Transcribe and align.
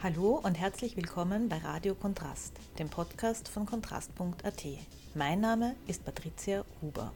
Hallo 0.00 0.40
und 0.44 0.54
herzlich 0.54 0.96
willkommen 0.96 1.48
bei 1.48 1.58
Radio 1.58 1.96
Kontrast, 1.96 2.52
dem 2.78 2.88
Podcast 2.88 3.48
von 3.48 3.66
kontrast.at. 3.66 4.64
Mein 5.16 5.40
Name 5.40 5.74
ist 5.88 6.04
Patricia 6.04 6.64
Huber. 6.80 7.12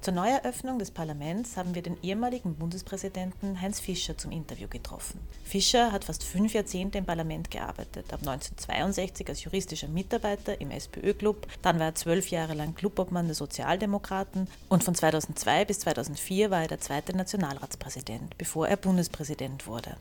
Zur 0.00 0.14
Neueröffnung 0.14 0.78
des 0.78 0.90
Parlaments 0.90 1.58
haben 1.58 1.74
wir 1.74 1.82
den 1.82 2.02
ehemaligen 2.02 2.54
Bundespräsidenten 2.54 3.60
Heinz 3.60 3.78
Fischer 3.78 4.16
zum 4.16 4.32
Interview 4.32 4.68
getroffen. 4.68 5.20
Fischer 5.44 5.92
hat 5.92 6.06
fast 6.06 6.24
fünf 6.24 6.54
Jahrzehnte 6.54 6.96
im 6.96 7.04
Parlament 7.04 7.50
gearbeitet, 7.50 8.10
ab 8.10 8.20
1962 8.20 9.28
als 9.28 9.44
juristischer 9.44 9.88
Mitarbeiter 9.88 10.58
im 10.62 10.70
SPÖ-Club, 10.70 11.46
dann 11.60 11.78
war 11.78 11.88
er 11.88 11.94
zwölf 11.94 12.30
Jahre 12.30 12.54
lang 12.54 12.74
Clubobmann 12.74 13.26
der 13.26 13.34
Sozialdemokraten 13.34 14.48
und 14.70 14.82
von 14.82 14.94
2002 14.94 15.66
bis 15.66 15.80
2004 15.80 16.50
war 16.50 16.62
er 16.62 16.68
der 16.68 16.80
zweite 16.80 17.14
Nationalratspräsident, 17.14 18.38
bevor 18.38 18.66
er 18.66 18.78
Bundespräsident 18.78 19.66
wurde. 19.66 19.98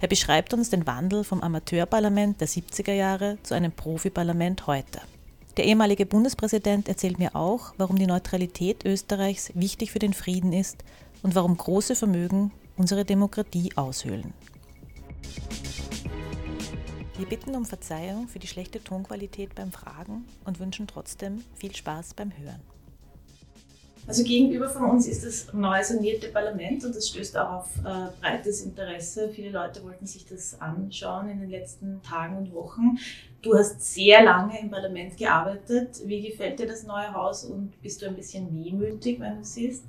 Er 0.00 0.08
beschreibt 0.08 0.54
uns 0.54 0.70
den 0.70 0.86
Wandel 0.86 1.24
vom 1.24 1.40
Amateurparlament 1.40 2.40
der 2.40 2.48
70er 2.48 2.92
Jahre 2.92 3.38
zu 3.42 3.54
einem 3.54 3.72
Profiparlament 3.72 4.66
heute. 4.66 5.00
Der 5.56 5.66
ehemalige 5.66 6.04
Bundespräsident 6.04 6.88
erzählt 6.88 7.18
mir 7.18 7.36
auch, 7.36 7.74
warum 7.78 7.96
die 7.96 8.06
Neutralität 8.06 8.84
Österreichs 8.84 9.52
wichtig 9.54 9.92
für 9.92 10.00
den 10.00 10.12
Frieden 10.12 10.52
ist 10.52 10.82
und 11.22 11.34
warum 11.34 11.56
große 11.56 11.94
Vermögen 11.94 12.50
unsere 12.76 13.04
Demokratie 13.04 13.70
aushöhlen. 13.76 14.34
Wir 17.16 17.26
bitten 17.26 17.54
um 17.54 17.64
Verzeihung 17.64 18.26
für 18.26 18.40
die 18.40 18.48
schlechte 18.48 18.82
Tonqualität 18.82 19.54
beim 19.54 19.70
Fragen 19.70 20.24
und 20.44 20.58
wünschen 20.58 20.88
trotzdem 20.88 21.44
viel 21.54 21.74
Spaß 21.74 22.14
beim 22.14 22.36
Hören. 22.36 22.73
Also 24.06 24.22
gegenüber 24.22 24.68
von 24.68 24.90
uns 24.90 25.08
ist 25.08 25.24
das 25.24 25.52
neu 25.54 25.82
sanierte 25.82 26.28
Parlament 26.28 26.84
und 26.84 26.94
das 26.94 27.08
stößt 27.08 27.38
auch 27.38 27.52
auf 27.52 27.68
äh, 27.78 28.10
breites 28.20 28.60
Interesse. 28.60 29.30
Viele 29.34 29.50
Leute 29.50 29.82
wollten 29.82 30.04
sich 30.04 30.26
das 30.26 30.60
anschauen 30.60 31.30
in 31.30 31.40
den 31.40 31.48
letzten 31.48 32.02
Tagen 32.02 32.36
und 32.36 32.52
Wochen. 32.52 32.98
Du 33.40 33.54
hast 33.54 33.80
sehr 33.94 34.22
lange 34.22 34.60
im 34.60 34.70
Parlament 34.70 35.16
gearbeitet. 35.16 36.02
Wie 36.04 36.20
gefällt 36.20 36.58
dir 36.58 36.66
das 36.66 36.84
neue 36.84 37.12
Haus 37.14 37.44
und 37.44 37.80
bist 37.80 38.02
du 38.02 38.06
ein 38.06 38.14
bisschen 38.14 38.54
wehmütig, 38.54 39.20
wenn 39.20 39.36
du 39.36 39.40
es 39.40 39.54
siehst? 39.54 39.84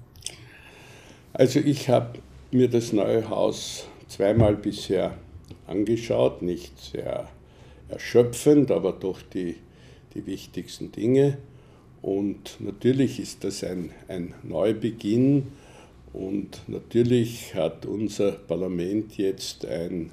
Also 1.33 1.59
ich 1.59 1.89
habe 1.89 2.19
mir 2.51 2.69
das 2.69 2.93
neue 2.93 3.29
Haus 3.29 3.85
zweimal 4.07 4.55
bisher 4.55 5.17
angeschaut, 5.67 6.41
nicht 6.41 6.79
sehr 6.79 7.27
erschöpfend, 7.89 8.71
aber 8.71 8.93
doch 8.93 9.21
die, 9.21 9.57
die 10.13 10.25
wichtigsten 10.25 10.93
Dinge. 10.93 11.37
Und 12.05 12.57
natürlich 12.59 13.19
ist 13.19 13.43
das 13.43 13.63
ein, 13.63 13.89
ein 14.07 14.35
Neubeginn 14.43 15.47
und 16.13 16.61
natürlich 16.67 17.55
hat 17.55 17.87
unser 17.87 18.33
Parlament 18.33 19.17
jetzt 19.17 19.65
ein, 19.65 20.11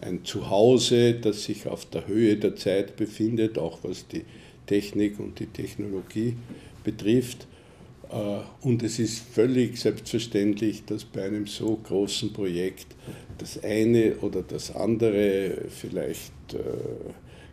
ein 0.00 0.24
Zuhause, 0.24 1.12
das 1.12 1.44
sich 1.44 1.66
auf 1.66 1.84
der 1.84 2.06
Höhe 2.06 2.38
der 2.38 2.56
Zeit 2.56 2.96
befindet, 2.96 3.58
auch 3.58 3.80
was 3.82 4.08
die 4.08 4.22
Technik 4.64 5.20
und 5.20 5.38
die 5.38 5.48
Technologie 5.48 6.34
betrifft. 6.82 7.46
Äh, 8.10 8.38
und 8.66 8.82
es 8.82 8.98
ist 8.98 9.18
völlig 9.18 9.78
selbstverständlich, 9.78 10.86
dass 10.86 11.04
bei 11.04 11.24
einem 11.24 11.46
so 11.46 11.76
großen 11.76 12.32
Projekt 12.32 12.86
das 13.36 13.62
eine 13.62 14.16
oder 14.22 14.42
das 14.42 14.74
andere 14.74 15.66
vielleicht 15.68 16.54
äh, 16.54 16.56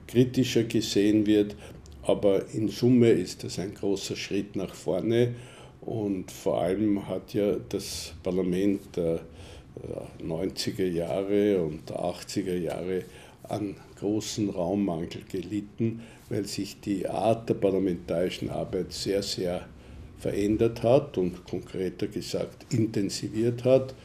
kritischer 0.07 0.63
gesehen 0.63 1.25
wird. 1.25 1.57
Aber 2.03 2.45
in 2.53 2.67
Summe 2.69 3.09
ist 3.09 3.43
das 3.43 3.59
ein 3.59 3.73
großer 3.73 4.15
Schritt 4.15 4.55
nach 4.55 4.73
vorne 4.73 5.35
und 5.81 6.31
vor 6.31 6.61
allem 6.61 7.07
hat 7.07 7.33
ja 7.33 7.55
das 7.69 8.13
Parlament 8.23 8.95
der 8.95 9.21
90er 10.21 10.87
Jahre 10.87 11.61
und 11.61 11.89
der 11.89 11.99
80er 11.99 12.57
Jahre 12.57 13.03
an 13.43 13.75
großen 13.99 14.49
Raummangel 14.49 15.23
gelitten, 15.29 16.01
weil 16.29 16.45
sich 16.45 16.79
die 16.81 17.07
Art 17.07 17.49
der 17.49 17.55
parlamentarischen 17.55 18.49
Arbeit 18.49 18.93
sehr, 18.93 19.23
sehr 19.23 19.67
verändert 20.17 20.83
hat 20.83 21.17
und 21.17 21.45
konkreter 21.45 22.07
gesagt 22.07 22.73
intensiviert 22.73 23.63
hat. 23.63 23.95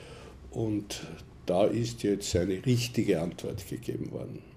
Und 0.51 1.03
da 1.45 1.65
ist 1.65 2.03
jetzt 2.03 2.35
eine 2.37 2.65
richtige 2.65 3.21
Antwort 3.21 3.69
gegeben 3.69 4.11
worden 4.13 4.56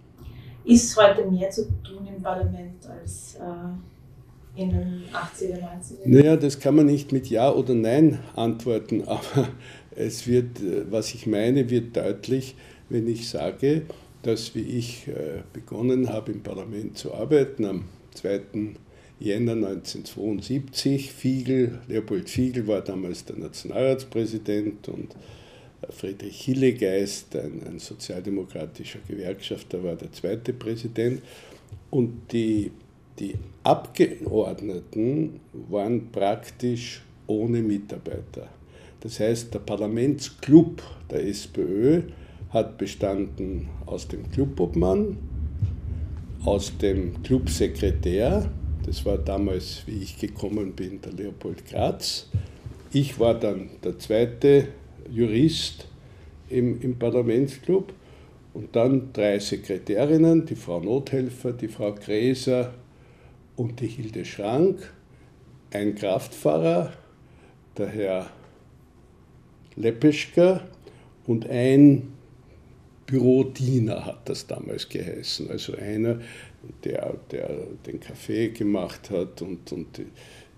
ist 0.69 0.96
heute 0.96 1.25
mehr 1.30 1.50
zu 1.50 1.66
tun 1.84 2.07
im 2.07 2.22
Parlament 2.22 2.85
als 2.88 3.35
äh, 3.35 4.62
in 4.62 4.69
den 4.69 5.03
80er, 5.12 5.56
90er 5.56 5.59
Jahren? 5.59 5.80
Naja, 6.06 6.38
das 6.38 6.59
kann 6.59 6.75
man 6.75 6.85
nicht 6.85 7.12
mit 7.12 7.28
Ja 7.28 7.52
oder 7.52 7.74
Nein 7.74 8.19
antworten, 8.35 9.03
aber 9.08 9.50
es 9.96 10.28
wird, 10.28 10.62
was 10.91 11.13
ich 11.13 11.25
meine, 11.25 11.69
wird 11.69 11.97
deutlich, 11.97 12.56
wenn 12.90 13.08
ich 13.08 13.29
sage, 13.29 13.84
dass 14.22 14.53
wie 14.53 14.62
ich 14.62 15.08
äh, 15.08 15.41
begonnen 15.53 16.09
habe 16.09 16.31
im 16.31 16.44
Parlament 16.44 16.97
zu 16.97 17.13
arbeiten 17.13 17.66
am 17.66 17.85
2. 18.13 18.41
Jänner 19.19 19.53
1972, 19.53 21.12
Fiegel, 21.12 21.79
Leopold 21.88 22.29
Fiegel 22.29 22.68
war 22.68 22.81
damals 22.81 23.25
der 23.25 23.38
Nationalratspräsident 23.38 24.88
und 24.88 25.16
Friedrich 25.90 26.41
Hillegeist, 26.41 27.35
ein, 27.35 27.62
ein 27.66 27.79
sozialdemokratischer 27.79 29.00
Gewerkschafter, 29.07 29.84
war 29.84 29.95
der 29.95 30.12
zweite 30.12 30.53
Präsident. 30.53 31.22
Und 31.90 32.31
die, 32.31 32.72
die 33.17 33.35
Abgeordneten 33.63 35.40
waren 35.69 36.12
praktisch 36.12 37.01
ohne 37.28 37.62
Mitarbeiter. 37.62 38.47
Das 39.01 39.19
heißt, 39.19 39.53
der 39.53 39.59
Parlamentsclub 39.59 40.81
der 41.09 41.25
SPÖ 41.25 42.01
hat 42.50 42.78
bestanden 42.78 43.69
aus 43.85 44.07
dem 44.07 44.29
Clubobmann, 44.31 45.17
aus 46.44 46.78
dem 46.78 47.22
Clubsekretär, 47.23 48.50
das 48.85 49.06
war 49.06 49.17
damals, 49.17 49.84
wie 49.85 50.01
ich 50.01 50.17
gekommen 50.17 50.73
bin, 50.73 51.00
der 51.01 51.13
Leopold 51.13 51.66
Graz. 51.66 52.28
Ich 52.91 53.19
war 53.19 53.35
dann 53.35 53.69
der 53.84 54.00
zweite 54.00 54.69
Jurist 55.12 55.88
im, 56.50 56.81
im 56.81 56.97
Parlamentsclub 56.97 57.94
und 58.53 58.75
dann 58.75 59.14
drei 59.14 59.40
Sekretärinnen, 59.40 60.46
die 60.46 60.56
Frau 60.56 60.80
Nothelfer, 60.80 61.53
die 61.53 61.68
Frau 61.68 61.94
Gräser 61.94 62.74
und 63.56 63.80
die 63.80 63.88
Hilde 63.88 64.25
Schrank, 64.25 64.94
ein 65.72 65.96
Kraftfahrer, 65.96 66.94
der 67.78 67.88
Herr 67.88 68.30
Lepeschka 69.75 70.62
und 71.26 71.50
ein 71.50 72.14
Bürodiener 73.06 74.06
hat 74.06 74.30
das 74.30 74.46
damals 74.46 74.88
geheißen. 74.88 75.50
Also 75.50 75.76
einer, 75.76 76.20
der, 76.84 77.16
der 77.31 77.50
den 77.86 78.00
Kaffee 78.00 78.50
gemacht 78.50 79.09
hat 79.09 79.41
und, 79.41 79.72
und 79.72 79.97
die, 79.97 80.06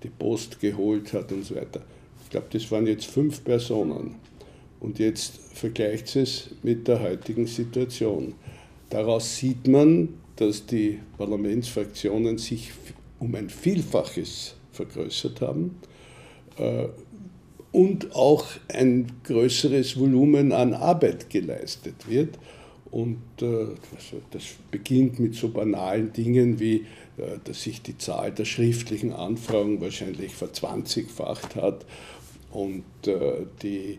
die 0.03 0.09
Post 0.09 0.59
geholt 0.59 1.13
hat 1.13 1.31
und 1.31 1.45
so 1.45 1.55
weiter. 1.55 1.81
Ich 2.23 2.29
glaube, 2.29 2.47
das 2.51 2.69
waren 2.71 2.87
jetzt 2.87 3.05
fünf 3.05 3.43
Personen. 3.43 4.15
Und 4.81 4.97
jetzt 4.97 5.39
vergleicht 5.53 6.15
es 6.15 6.49
mit 6.63 6.87
der 6.87 7.01
heutigen 7.01 7.45
Situation. 7.45 8.33
Daraus 8.89 9.37
sieht 9.37 9.67
man, 9.67 10.09
dass 10.35 10.65
die 10.65 10.99
Parlamentsfraktionen 11.17 12.39
sich 12.39 12.71
um 13.19 13.35
ein 13.35 13.49
Vielfaches 13.49 14.55
vergrößert 14.71 15.39
haben 15.41 15.79
äh, 16.57 16.87
und 17.71 18.15
auch 18.15 18.45
ein 18.69 19.11
größeres 19.23 19.99
Volumen 19.99 20.51
an 20.51 20.73
Arbeit 20.73 21.29
geleistet 21.29 22.09
wird. 22.09 22.39
Und 22.89 23.21
äh, 23.41 23.67
das 24.31 24.43
beginnt 24.71 25.19
mit 25.19 25.35
so 25.35 25.49
banalen 25.49 26.11
Dingen 26.11 26.59
wie, 26.59 26.87
äh, 27.17 27.37
dass 27.43 27.61
sich 27.61 27.83
die 27.83 27.99
Zahl 27.99 28.31
der 28.31 28.45
schriftlichen 28.45 29.13
Anfragen 29.13 29.79
wahrscheinlich 29.79 30.33
verzwanzigfacht 30.33 31.55
hat 31.55 31.85
und 32.51 32.83
die 33.61 33.93
äh, 33.93 33.97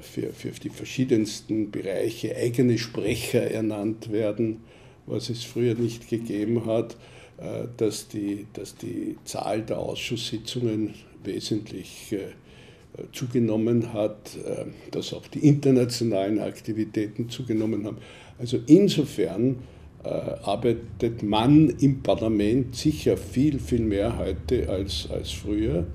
für, 0.00 0.32
für 0.32 0.50
die 0.50 0.70
verschiedensten 0.70 1.70
Bereiche 1.70 2.36
eigene 2.36 2.78
Sprecher 2.78 3.42
ernannt 3.50 4.10
werden, 4.12 4.62
was 5.06 5.30
es 5.30 5.44
früher 5.44 5.74
nicht 5.74 6.08
gegeben 6.08 6.66
hat, 6.66 6.96
äh, 7.38 7.66
dass 7.76 8.08
die, 8.08 8.46
dass 8.52 8.76
die 8.76 9.16
Zahl 9.24 9.62
der 9.62 9.78
Ausschusssitzungen 9.78 10.94
wesentlich 11.22 12.12
äh, 12.12 12.18
zugenommen 13.12 13.92
hat, 13.92 14.38
dass 14.92 15.12
auch 15.14 15.26
die 15.26 15.40
internationalen 15.40 16.38
Aktivitäten 16.38 17.28
zugenommen 17.28 17.84
haben. 17.86 17.96
Also 18.38 18.60
insofern 18.68 19.56
arbeitet 20.04 21.24
man 21.24 21.70
im 21.70 22.04
Parlament 22.04 22.76
sicher 22.76 23.16
viel, 23.16 23.58
viel 23.58 23.80
mehr 23.80 24.16
heute 24.16 24.68
als, 24.68 25.08
als 25.10 25.32
früher. 25.32 25.88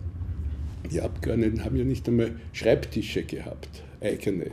Die 0.92 1.02
Abgeordneten 1.02 1.64
haben 1.64 1.76
ja 1.76 1.84
nicht 1.84 2.08
einmal 2.08 2.32
Schreibtische 2.54 3.24
gehabt, 3.24 3.84
eigene, 4.02 4.52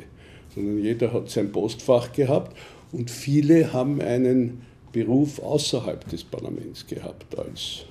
sondern 0.54 0.78
jeder 0.78 1.12
hat 1.12 1.30
sein 1.30 1.52
Postfach 1.52 2.12
gehabt 2.12 2.56
und 2.92 3.10
viele 3.10 3.72
haben 3.72 4.00
einen 4.00 4.62
Beruf 4.92 5.38
außerhalb 5.40 6.08
des 6.08 6.24
Parlaments 6.24 6.86
gehabt, 6.86 7.38
als 7.38 7.84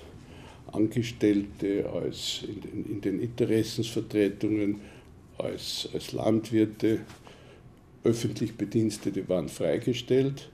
Angestellte, 0.71 1.89
als 1.89 2.43
in 2.47 2.61
den, 2.61 2.85
in 2.93 3.01
den 3.01 3.21
Interessensvertretungen, 3.21 4.81
als, 5.37 5.89
als 5.93 6.11
Landwirte, 6.11 6.99
öffentlich 8.03 8.55
Bedienstete 8.55 9.27
waren 9.27 9.49
freigestellt 9.49 10.49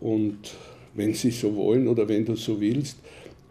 Und 0.00 0.54
wenn 0.94 1.14
Sie 1.14 1.30
so 1.30 1.54
wollen 1.56 1.88
oder 1.88 2.08
wenn 2.08 2.24
du 2.24 2.36
so 2.36 2.60
willst, 2.60 2.98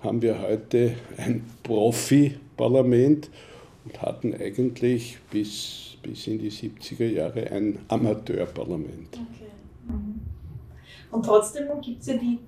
haben 0.01 0.21
wir 0.21 0.41
heute 0.41 0.93
ein 1.17 1.43
Profi-Parlament 1.63 3.29
und 3.85 4.01
hatten 4.01 4.33
eigentlich 4.33 5.17
bis, 5.31 5.97
bis 6.01 6.27
in 6.27 6.39
die 6.39 6.51
70er 6.51 7.07
Jahre 7.07 7.49
ein 7.51 7.79
Amateurparlament. 7.87 9.13
Okay. 9.13 9.51
Mhm. 9.87 10.19
Und 11.11 11.25
trotzdem 11.25 11.67
gibt 11.81 12.01
es 12.01 12.07
ja 12.07 12.17
die 12.17 12.39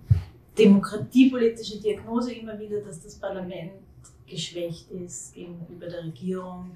demokratiepolitische 0.58 1.80
Diagnose 1.80 2.34
immer 2.34 2.60
wieder, 2.60 2.82
dass 2.82 3.02
das 3.02 3.16
Parlament 3.16 3.72
geschwächt 4.28 4.92
ist 4.92 5.34
gegenüber 5.34 5.88
der 5.88 6.04
Regierung, 6.04 6.72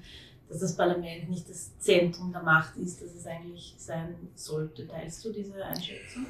dass 0.48 0.60
das 0.60 0.76
Parlament 0.76 1.28
nicht 1.28 1.48
das 1.48 1.70
Zentrum 1.78 2.32
der 2.32 2.42
Macht 2.42 2.76
ist, 2.76 3.02
das 3.02 3.14
es 3.14 3.26
eigentlich 3.26 3.74
sein 3.76 4.14
sollte. 4.34 4.86
Teilst 4.86 5.24
du 5.24 5.32
diese 5.32 5.64
Einschätzung? 5.64 6.26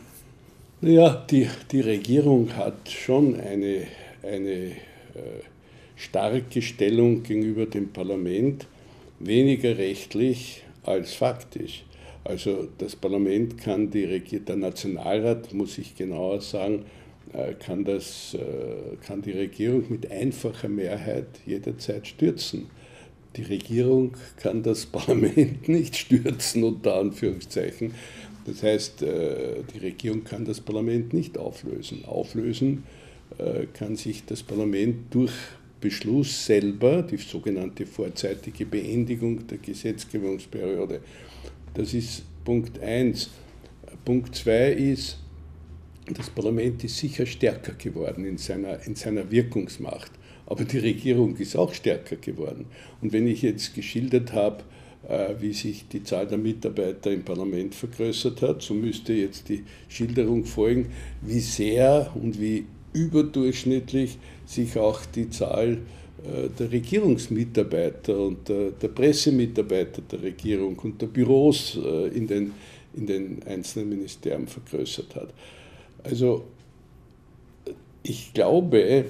Naja, 0.80 1.24
die, 1.30 1.48
die 1.70 1.80
Regierung 1.80 2.54
hat 2.56 2.88
schon 2.88 3.38
eine, 3.38 3.86
eine 4.22 4.72
äh, 5.14 5.42
starke 6.02 6.62
Stellung 6.62 7.22
gegenüber 7.22 7.66
dem 7.66 7.88
Parlament, 7.88 8.66
weniger 9.20 9.78
rechtlich 9.78 10.62
als 10.84 11.14
faktisch. 11.14 11.84
Also 12.24 12.68
das 12.78 12.96
Parlament 12.96 13.58
kann 13.58 13.90
die 13.90 14.04
Regierung, 14.04 14.44
der 14.46 14.56
Nationalrat, 14.56 15.52
muss 15.52 15.78
ich 15.78 15.96
genauer 15.96 16.40
sagen, 16.40 16.84
äh, 17.32 17.54
kann, 17.54 17.84
das, 17.84 18.34
äh, 18.34 18.96
kann 19.04 19.22
die 19.22 19.32
Regierung 19.32 19.84
mit 19.88 20.10
einfacher 20.10 20.68
Mehrheit 20.68 21.26
jederzeit 21.46 22.06
stürzen. 22.06 22.66
Die 23.36 23.42
Regierung 23.42 24.12
kann 24.36 24.62
das 24.62 24.86
Parlament 24.98 25.68
nicht 25.68 25.96
stürzen, 25.96 26.64
unter 26.64 26.96
Anführungszeichen. 26.96 27.94
Das 28.44 28.62
heißt, 28.62 29.02
äh, 29.02 29.62
die 29.72 29.78
Regierung 29.78 30.24
kann 30.24 30.44
das 30.44 30.60
Parlament 30.60 31.12
nicht 31.12 31.38
auflösen. 31.38 32.04
Auflösen 32.04 32.84
kann 33.72 33.96
sich 33.96 34.26
das 34.26 34.42
Parlament 34.42 35.14
durch 35.14 35.32
Beschluss 35.82 36.46
selber, 36.46 37.02
die 37.02 37.18
sogenannte 37.18 37.84
vorzeitige 37.84 38.64
Beendigung 38.64 39.46
der 39.48 39.58
Gesetzgebungsperiode. 39.58 41.00
Das 41.74 41.92
ist 41.92 42.22
Punkt 42.44 42.80
1. 42.80 43.28
Punkt 44.04 44.34
2 44.34 44.72
ist, 44.72 45.18
das 46.06 46.30
Parlament 46.30 46.82
ist 46.84 46.98
sicher 46.98 47.26
stärker 47.26 47.72
geworden 47.72 48.24
in 48.24 48.38
seiner, 48.38 48.86
in 48.86 48.94
seiner 48.94 49.30
Wirkungsmacht, 49.30 50.12
aber 50.46 50.64
die 50.64 50.78
Regierung 50.78 51.36
ist 51.36 51.56
auch 51.56 51.74
stärker 51.74 52.16
geworden. 52.16 52.66
Und 53.00 53.12
wenn 53.12 53.26
ich 53.26 53.42
jetzt 53.42 53.74
geschildert 53.74 54.32
habe, 54.32 54.62
äh, 55.08 55.34
wie 55.40 55.52
sich 55.52 55.88
die 55.88 56.04
Zahl 56.04 56.28
der 56.28 56.38
Mitarbeiter 56.38 57.10
im 57.10 57.24
Parlament 57.24 57.74
vergrößert 57.74 58.40
hat, 58.42 58.62
so 58.62 58.74
müsste 58.74 59.12
jetzt 59.12 59.48
die 59.48 59.64
Schilderung 59.88 60.44
folgen, 60.44 60.90
wie 61.22 61.40
sehr 61.40 62.12
und 62.14 62.40
wie 62.40 62.66
überdurchschnittlich 62.92 64.18
sich 64.46 64.76
auch 64.78 65.04
die 65.06 65.30
Zahl 65.30 65.78
äh, 66.24 66.48
der 66.58 66.70
Regierungsmitarbeiter 66.70 68.18
und 68.18 68.48
der, 68.48 68.88
Pressemitarbeiter 68.88 70.02
der 70.02 70.22
Regierung 70.22 70.78
und 70.78 71.00
der 71.00 71.06
Büros 71.06 71.78
äh, 71.82 72.08
in 72.08 72.26
den, 72.26 72.52
in 72.94 73.06
den 73.06 73.42
einzelnen 73.44 73.88
Ministerien 73.88 74.46
vergrößert 74.46 75.14
hat. 75.16 75.28
Also 76.04 76.44
ich 78.02 78.32
glaube, 78.34 79.06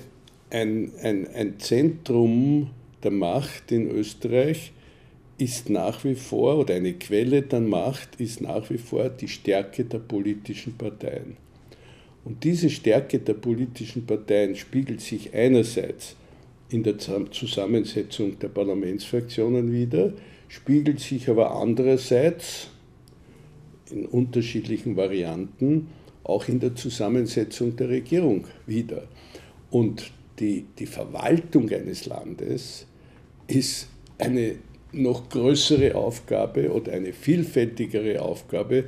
ein, 0.51 0.93
ein, 1.03 1.27
ein 1.35 1.59
Zentrum 1.59 2.71
der 3.03 3.11
Macht 3.11 3.73
in 3.73 3.91
Österreich 3.91 4.73
ist 5.39 5.71
nach 5.71 6.05
wie 6.05 6.15
vor, 6.15 6.59
oder 6.59 6.75
eine 6.75 6.93
Quelle 6.95 7.43
der 7.43 7.61
Macht 7.61 8.21
ist 8.21 8.41
nach 8.41 8.69
wie 8.71 8.79
vor 8.79 9.09
die 9.09 9.29
Stärke 9.29 9.85
der 9.85 9.99
politischen 9.99 10.77
Parteien. 10.77 11.37
Und 12.25 12.45
diese 12.45 12.71
Stärke 12.71 13.19
der 13.19 13.35
politischen 13.35 14.07
Parteien 14.07 14.55
spiegelt 14.55 15.01
sich 15.01 15.35
einerseits 15.35 16.17
in 16.71 16.83
der 16.83 16.97
Zusammensetzung 16.99 18.39
der 18.39 18.49
Parlamentsfraktionen 18.49 19.73
wider, 19.73 20.13
spiegelt 20.49 21.01
sich 21.01 21.29
aber 21.29 21.55
andererseits 21.55 22.71
in 23.91 24.07
unterschiedlichen 24.07 24.97
Varianten 24.97 25.89
auch 26.25 26.49
in 26.49 26.61
der 26.61 26.75
Zusammensetzung 26.75 27.77
der 27.77 27.89
Regierung 27.89 28.47
wieder. 28.67 29.09
Und 29.71 30.13
die, 30.39 30.67
die 30.79 30.87
Verwaltung 30.87 31.69
eines 31.71 32.07
Landes 32.07 32.87
ist 33.49 33.89
eine 34.19 34.57
noch 34.93 35.29
größere 35.29 35.95
Aufgabe 35.95 36.71
oder 36.71 36.93
eine 36.93 37.13
vielfältigere 37.13 38.21
Aufgabe 38.21 38.85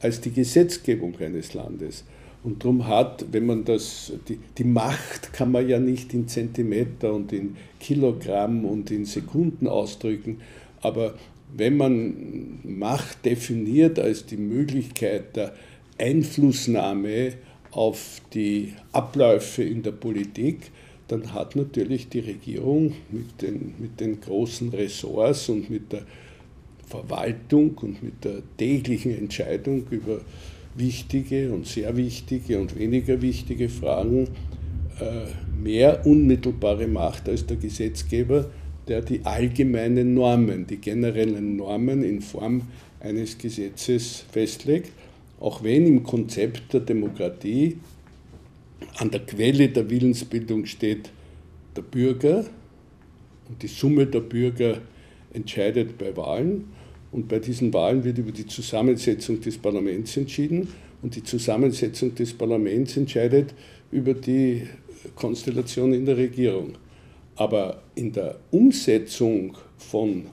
als 0.00 0.20
die 0.20 0.30
Gesetzgebung 0.30 1.18
eines 1.18 1.54
Landes. 1.54 2.04
Und 2.46 2.62
darum 2.62 2.86
hat, 2.86 3.24
wenn 3.32 3.44
man 3.44 3.64
das, 3.64 4.12
die, 4.28 4.38
die 4.56 4.62
Macht 4.62 5.32
kann 5.32 5.50
man 5.50 5.68
ja 5.68 5.80
nicht 5.80 6.14
in 6.14 6.28
Zentimeter 6.28 7.12
und 7.12 7.32
in 7.32 7.56
Kilogramm 7.80 8.64
und 8.64 8.92
in 8.92 9.04
Sekunden 9.04 9.66
ausdrücken, 9.66 10.38
aber 10.80 11.14
wenn 11.56 11.76
man 11.76 12.60
Macht 12.62 13.24
definiert 13.24 13.98
als 13.98 14.26
die 14.26 14.36
Möglichkeit 14.36 15.34
der 15.34 15.54
Einflussnahme 15.98 17.32
auf 17.72 18.22
die 18.32 18.74
Abläufe 18.92 19.64
in 19.64 19.82
der 19.82 19.90
Politik, 19.90 20.70
dann 21.08 21.32
hat 21.32 21.56
natürlich 21.56 22.08
die 22.08 22.20
Regierung 22.20 22.92
mit 23.10 23.42
den, 23.42 23.74
mit 23.80 23.98
den 23.98 24.20
großen 24.20 24.68
Ressorts 24.68 25.48
und 25.48 25.68
mit 25.68 25.92
der 25.92 26.02
Verwaltung 26.86 27.76
und 27.78 28.04
mit 28.04 28.24
der 28.24 28.42
täglichen 28.56 29.18
Entscheidung 29.18 29.84
über 29.90 30.20
wichtige 30.76 31.52
und 31.52 31.66
sehr 31.66 31.96
wichtige 31.96 32.60
und 32.60 32.78
weniger 32.78 33.20
wichtige 33.22 33.68
Fragen 33.68 34.28
äh, 35.00 35.62
mehr 35.62 36.06
unmittelbare 36.06 36.86
Macht 36.86 37.28
als 37.28 37.46
der 37.46 37.56
Gesetzgeber, 37.56 38.50
der 38.88 39.02
die 39.02 39.24
allgemeinen 39.24 40.14
Normen, 40.14 40.66
die 40.66 40.76
generellen 40.76 41.56
Normen 41.56 42.04
in 42.04 42.20
Form 42.20 42.62
eines 43.00 43.36
Gesetzes 43.38 44.24
festlegt 44.30 44.92
auch 45.40 45.62
wenn 45.62 45.86
im 45.86 46.02
Konzept 46.02 46.72
der 46.72 46.80
Demokratie 46.80 47.76
an 48.98 49.10
der 49.10 49.20
Quelle 49.20 49.68
der 49.68 49.88
Willensbildung 49.88 50.66
steht 50.66 51.10
der 51.76 51.82
Bürger 51.82 52.44
und 53.48 53.62
die 53.62 53.68
Summe 53.68 54.06
der 54.06 54.20
Bürger 54.20 54.80
entscheidet 55.32 55.98
bei 55.98 56.16
Wahlen 56.16 56.64
und 57.16 57.28
bei 57.28 57.38
diesen 57.38 57.72
Wahlen 57.72 58.04
wird 58.04 58.18
über 58.18 58.30
die 58.30 58.46
Zusammensetzung 58.46 59.40
des 59.40 59.56
Parlaments 59.56 60.18
entschieden 60.18 60.68
und 61.00 61.16
die 61.16 61.22
Zusammensetzung 61.22 62.14
des 62.14 62.34
Parlaments 62.34 62.94
entscheidet 62.98 63.54
über 63.90 64.12
die 64.12 64.64
Konstellation 65.14 65.94
in 65.94 66.04
der 66.04 66.18
Regierung. 66.18 66.74
Aber 67.36 67.82
in 67.94 68.12
der 68.12 68.38
Umsetzung 68.50 69.56
von 69.78 70.26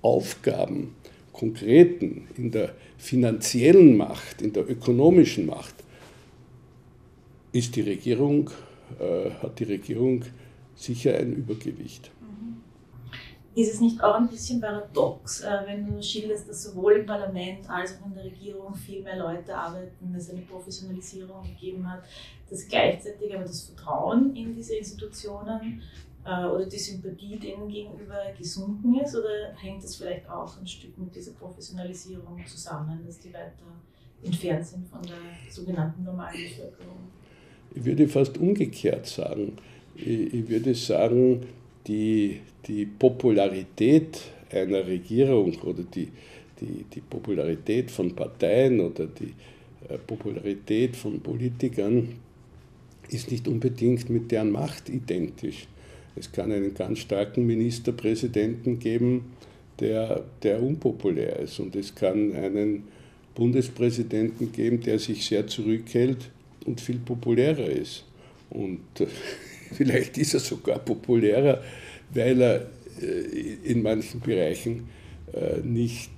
Aufgaben, 0.00 0.94
konkreten, 1.32 2.28
in 2.36 2.52
der 2.52 2.72
finanziellen 2.96 3.96
Macht, 3.96 4.42
in 4.42 4.52
der 4.52 4.70
ökonomischen 4.70 5.46
Macht, 5.46 5.74
ist 7.50 7.74
die 7.74 7.80
Regierung, 7.80 8.50
äh, 9.00 9.30
hat 9.42 9.58
die 9.58 9.64
Regierung 9.64 10.24
sicher 10.76 11.16
ein 11.16 11.32
Übergewicht. 11.32 12.12
Ist 13.54 13.74
es 13.74 13.80
nicht 13.80 14.00
auch 14.02 14.14
ein 14.14 14.28
bisschen 14.28 14.60
paradox, 14.60 15.40
äh, 15.40 15.62
wenn 15.66 15.84
du 15.84 16.00
schilderst, 16.00 16.48
dass 16.48 16.62
sowohl 16.62 16.92
im 16.94 17.06
Parlament 17.06 17.68
als 17.68 17.98
auch 17.98 18.06
in 18.06 18.14
der 18.14 18.24
Regierung 18.24 18.74
viel 18.74 19.02
mehr 19.02 19.18
Leute 19.18 19.56
arbeiten, 19.56 20.14
es 20.16 20.30
eine 20.30 20.42
Professionalisierung 20.42 21.42
gegeben 21.42 21.90
hat, 21.90 22.04
dass 22.48 22.68
gleichzeitig 22.68 23.34
aber 23.34 23.42
das 23.42 23.62
Vertrauen 23.62 24.36
in 24.36 24.54
diese 24.54 24.76
Institutionen 24.76 25.82
äh, 26.24 26.46
oder 26.46 26.66
die 26.66 26.78
Sympathie 26.78 27.38
denen 27.38 27.68
gegenüber 27.68 28.18
gesunken 28.38 29.00
ist? 29.00 29.16
Oder 29.16 29.52
hängt 29.60 29.82
das 29.82 29.96
vielleicht 29.96 30.28
auch 30.30 30.56
ein 30.58 30.66
Stück 30.66 30.96
mit 30.98 31.14
dieser 31.14 31.32
Professionalisierung 31.32 32.40
zusammen, 32.46 33.00
dass 33.04 33.18
die 33.18 33.32
weiter 33.32 33.66
entfernt 34.22 34.66
sind 34.66 34.86
von 34.86 35.02
der 35.02 35.16
sogenannten 35.50 36.04
normalen 36.04 36.36
Bevölkerung? 36.36 36.98
Ich 37.74 37.84
würde 37.84 38.06
fast 38.08 38.38
umgekehrt 38.38 39.06
sagen. 39.06 39.56
Ich 39.94 40.48
würde 40.48 40.74
sagen, 40.74 41.46
die, 41.86 42.40
die 42.66 42.86
Popularität 42.86 44.20
einer 44.52 44.86
Regierung 44.86 45.54
oder 45.62 45.82
die, 45.82 46.08
die, 46.60 46.84
die 46.92 47.00
Popularität 47.00 47.90
von 47.90 48.14
Parteien 48.14 48.80
oder 48.80 49.06
die 49.06 49.32
äh, 49.88 49.98
Popularität 49.98 50.96
von 50.96 51.20
Politikern 51.20 52.08
ist 53.08 53.30
nicht 53.30 53.48
unbedingt 53.48 54.08
mit 54.10 54.30
deren 54.30 54.50
Macht 54.50 54.88
identisch. 54.88 55.66
Es 56.16 56.30
kann 56.30 56.52
einen 56.52 56.74
ganz 56.74 57.00
starken 57.00 57.46
Ministerpräsidenten 57.46 58.78
geben, 58.78 59.32
der, 59.78 60.24
der 60.42 60.62
unpopulär 60.62 61.38
ist. 61.40 61.58
Und 61.58 61.74
es 61.74 61.94
kann 61.94 62.32
einen 62.34 62.84
Bundespräsidenten 63.34 64.52
geben, 64.52 64.80
der 64.80 64.98
sich 64.98 65.24
sehr 65.24 65.46
zurückhält 65.46 66.30
und 66.66 66.80
viel 66.80 66.98
populärer 66.98 67.68
ist. 67.68 68.04
Und 68.50 68.80
äh, 68.98 69.06
vielleicht 69.74 70.18
ist 70.18 70.34
er 70.34 70.40
sogar 70.40 70.78
populärer, 70.78 71.62
weil 72.12 72.40
er 72.40 72.66
äh, 73.00 73.70
in 73.70 73.82
manchen 73.82 74.20
Bereichen 74.20 74.88
äh, 75.32 75.60
nicht 75.62 76.10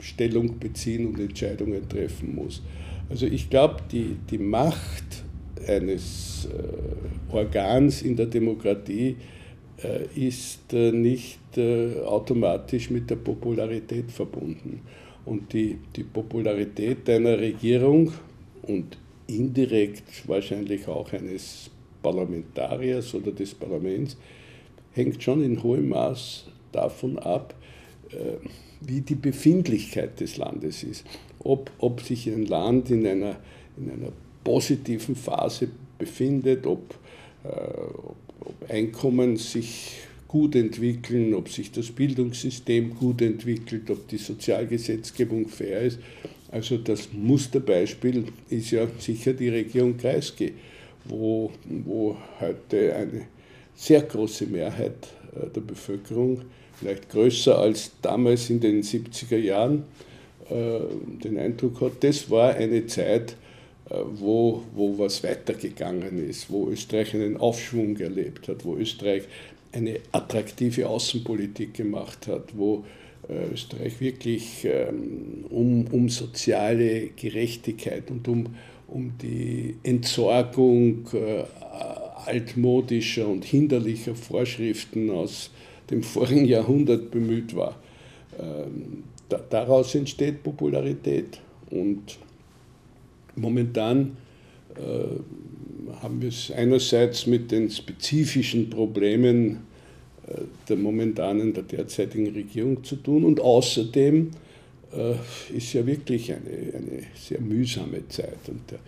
Stellung 0.00 0.58
beziehen 0.58 1.06
und 1.06 1.20
Entscheidungen 1.20 1.88
treffen 1.88 2.34
muss. 2.34 2.62
Also 3.08 3.26
ich 3.26 3.48
glaube, 3.48 3.76
die, 3.90 4.16
die 4.30 4.38
Macht 4.38 5.24
eines 5.66 6.48
äh, 6.50 7.34
Organs 7.34 8.02
in 8.02 8.16
der 8.16 8.26
Demokratie 8.26 9.16
äh, 9.82 10.06
ist 10.18 10.72
äh, 10.72 10.92
nicht 10.92 11.56
äh, 11.56 12.00
automatisch 12.00 12.90
mit 12.90 13.10
der 13.10 13.16
Popularität 13.16 14.10
verbunden. 14.10 14.80
Und 15.24 15.52
die, 15.52 15.78
die 15.94 16.02
Popularität 16.02 17.08
einer 17.08 17.38
Regierung 17.38 18.12
und 18.62 18.98
indirekt 19.28 20.26
wahrscheinlich 20.26 20.88
auch 20.88 21.12
eines 21.12 21.70
Parlamentariers 22.02 23.14
oder 23.14 23.32
des 23.32 23.54
Parlaments 23.54 24.16
hängt 24.92 25.22
schon 25.22 25.42
in 25.42 25.62
hohem 25.62 25.90
Maß 25.90 26.46
davon 26.72 27.18
ab, 27.18 27.54
äh, 28.10 28.46
wie 28.80 29.00
die 29.00 29.14
Befindlichkeit 29.14 30.20
des 30.20 30.36
Landes 30.36 30.82
ist. 30.82 31.04
Ob, 31.38 31.70
ob 31.78 32.00
sich 32.02 32.26
ein 32.26 32.46
Land 32.46 32.90
in 32.90 33.06
einer, 33.06 33.36
in 33.76 33.90
einer 33.90 34.12
positiven 34.44 35.14
Phase 35.14 35.68
befindet, 35.98 36.66
ob, 36.66 36.94
äh, 37.44 37.48
ob, 37.48 38.16
ob 38.40 38.70
Einkommen 38.70 39.36
sich 39.36 39.92
gut 40.32 40.56
entwickeln, 40.56 41.34
ob 41.34 41.50
sich 41.50 41.70
das 41.72 41.90
Bildungssystem 41.90 42.94
gut 42.94 43.20
entwickelt, 43.20 43.90
ob 43.90 44.08
die 44.08 44.16
Sozialgesetzgebung 44.16 45.46
fair 45.46 45.82
ist. 45.82 45.98
Also 46.50 46.78
das 46.78 47.12
Musterbeispiel 47.12 48.24
ist 48.48 48.70
ja 48.70 48.86
sicher 48.98 49.34
die 49.34 49.50
Region 49.50 49.96
Kreisky, 49.96 50.52
wo, 51.04 51.50
wo 51.64 52.16
heute 52.40 52.94
eine 52.94 53.22
sehr 53.74 54.02
große 54.02 54.46
Mehrheit 54.46 55.08
äh, 55.34 55.48
der 55.48 55.60
Bevölkerung, 55.60 56.42
vielleicht 56.78 57.10
größer 57.10 57.58
als 57.58 57.92
damals 58.02 58.50
in 58.50 58.60
den 58.60 58.82
70er 58.82 59.36
Jahren, 59.36 59.84
äh, 60.50 60.80
den 61.24 61.38
Eindruck 61.38 61.80
hat, 61.80 61.92
das 62.04 62.30
war 62.30 62.54
eine 62.54 62.86
Zeit, 62.86 63.36
äh, 63.90 63.94
wo, 64.14 64.62
wo 64.74 64.98
was 64.98 65.22
weitergegangen 65.22 66.28
ist, 66.28 66.50
wo 66.50 66.68
Österreich 66.68 67.14
einen 67.14 67.36
Aufschwung 67.36 67.96
erlebt 67.98 68.48
hat, 68.48 68.64
wo 68.64 68.76
Österreich 68.76 69.24
eine 69.72 70.00
attraktive 70.12 70.88
Außenpolitik 70.88 71.74
gemacht 71.74 72.26
hat, 72.26 72.56
wo 72.56 72.84
Österreich 73.52 74.00
wirklich 74.00 74.64
ähm, 74.64 75.46
um, 75.48 75.86
um 75.92 76.08
soziale 76.08 77.06
Gerechtigkeit 77.16 78.10
und 78.10 78.26
um, 78.26 78.46
um 78.92 79.12
die 79.20 79.76
Entsorgung 79.82 81.06
altmodischer 82.26 83.26
und 83.26 83.44
hinderlicher 83.44 84.14
Vorschriften 84.14 85.10
aus 85.10 85.50
dem 85.90 86.02
vorigen 86.02 86.44
Jahrhundert 86.44 87.10
bemüht 87.10 87.54
war. 87.54 87.76
Ähm, 88.38 89.04
daraus 89.50 89.94
entsteht 89.94 90.42
Popularität 90.42 91.40
und 91.70 92.18
momentan 93.36 94.16
äh, 94.76 96.00
haben 96.02 96.20
wir 96.20 96.28
es 96.28 96.50
einerseits 96.50 97.26
mit 97.26 97.50
den 97.50 97.70
spezifischen 97.70 98.70
Problemen 98.70 99.60
äh, 100.26 100.42
der 100.68 100.76
momentanen, 100.76 101.52
der 101.52 101.64
derzeitigen 101.64 102.32
Regierung 102.32 102.84
zu 102.84 102.96
tun 102.96 103.24
und 103.24 103.40
außerdem 103.40 104.28
äh, 104.28 104.51
ist 105.54 105.72
ja 105.72 105.86
wirklich 105.86 106.32
eine, 106.32 106.74
eine 106.74 107.02
sehr 107.14 107.40
mühsame 107.40 108.06
Zeit. 108.08 108.48
Und 108.48 108.70
der, 108.70 108.78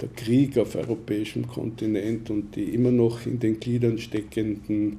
der 0.00 0.08
Krieg 0.08 0.56
auf 0.58 0.74
europäischem 0.74 1.46
Kontinent 1.46 2.30
und 2.30 2.56
die 2.56 2.74
immer 2.74 2.90
noch 2.90 3.26
in 3.26 3.38
den 3.38 3.60
Gliedern 3.60 3.98
steckenden 3.98 4.98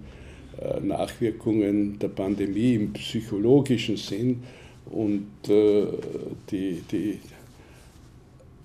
äh, 0.59 0.79
Nachwirkungen 0.79 1.97
der 1.97 2.09
Pandemie 2.09 2.75
im 2.75 2.93
psychologischen 2.93 3.97
Sinn 3.97 4.43
und 4.91 5.27
äh, 5.47 5.85
die, 6.51 6.83
die 6.91 7.19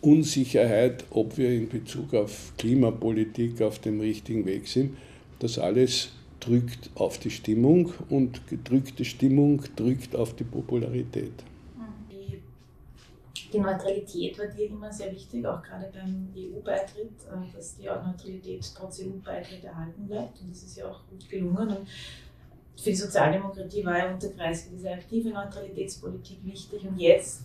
Unsicherheit, 0.02 1.04
ob 1.10 1.38
wir 1.38 1.50
in 1.50 1.68
Bezug 1.68 2.12
auf 2.14 2.52
Klimapolitik 2.58 3.62
auf 3.62 3.78
dem 3.78 4.00
richtigen 4.00 4.44
Weg 4.44 4.68
sind, 4.68 4.96
das 5.38 5.58
alles 5.58 6.10
drückt 6.40 6.90
auf 6.94 7.18
die 7.18 7.30
Stimmung 7.30 7.92
und 8.10 8.46
gedrückte 8.46 9.04
Stimmung 9.04 9.62
drückt 9.74 10.14
auf 10.14 10.36
die 10.36 10.44
Popularität 10.44 11.32
die 13.52 13.58
Neutralität 13.58 14.38
war 14.38 14.46
dir 14.46 14.66
immer 14.66 14.92
sehr 14.92 15.12
wichtig, 15.12 15.46
auch 15.46 15.62
gerade 15.62 15.90
beim 15.92 16.28
EU-Beitritt, 16.36 17.12
äh, 17.30 17.54
dass 17.54 17.76
die 17.76 17.84
Neutralität 17.84 18.70
trotz 18.76 19.00
EU-Beitritt 19.00 19.64
erhalten 19.64 20.06
bleibt. 20.06 20.40
Und 20.40 20.50
das 20.50 20.62
ist 20.62 20.76
ja 20.76 20.86
auch 20.88 21.00
gut 21.08 21.28
gelungen. 21.28 21.68
Und 21.68 21.88
für 22.76 22.90
die 22.90 22.96
Sozialdemokratie 22.96 23.84
war 23.84 23.98
ja 23.98 24.12
unter 24.12 24.28
Kreis 24.30 24.68
diese 24.70 24.90
aktive 24.90 25.30
Neutralitätspolitik 25.30 26.44
wichtig. 26.44 26.84
Und 26.84 26.98
jetzt 26.98 27.42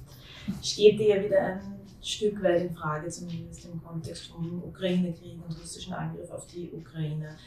steht 0.62 1.00
die 1.00 1.07
ja 1.07 1.24
wieder 1.24 1.41
ein 1.41 1.79
Stück 2.01 2.41
weit 2.43 2.62
in 2.63 2.75
Frage, 2.75 3.10
zumindest 3.10 3.65
im 3.65 3.81
Kontext 3.81 4.27
vom 4.27 4.63
Ukraine-Krieg 4.63 5.38
und 5.48 5.60
russischen 5.60 5.93
Angriff 5.93 6.29
auf 6.31 6.48
die 6.48 6.71
Ukraine. 6.71 7.38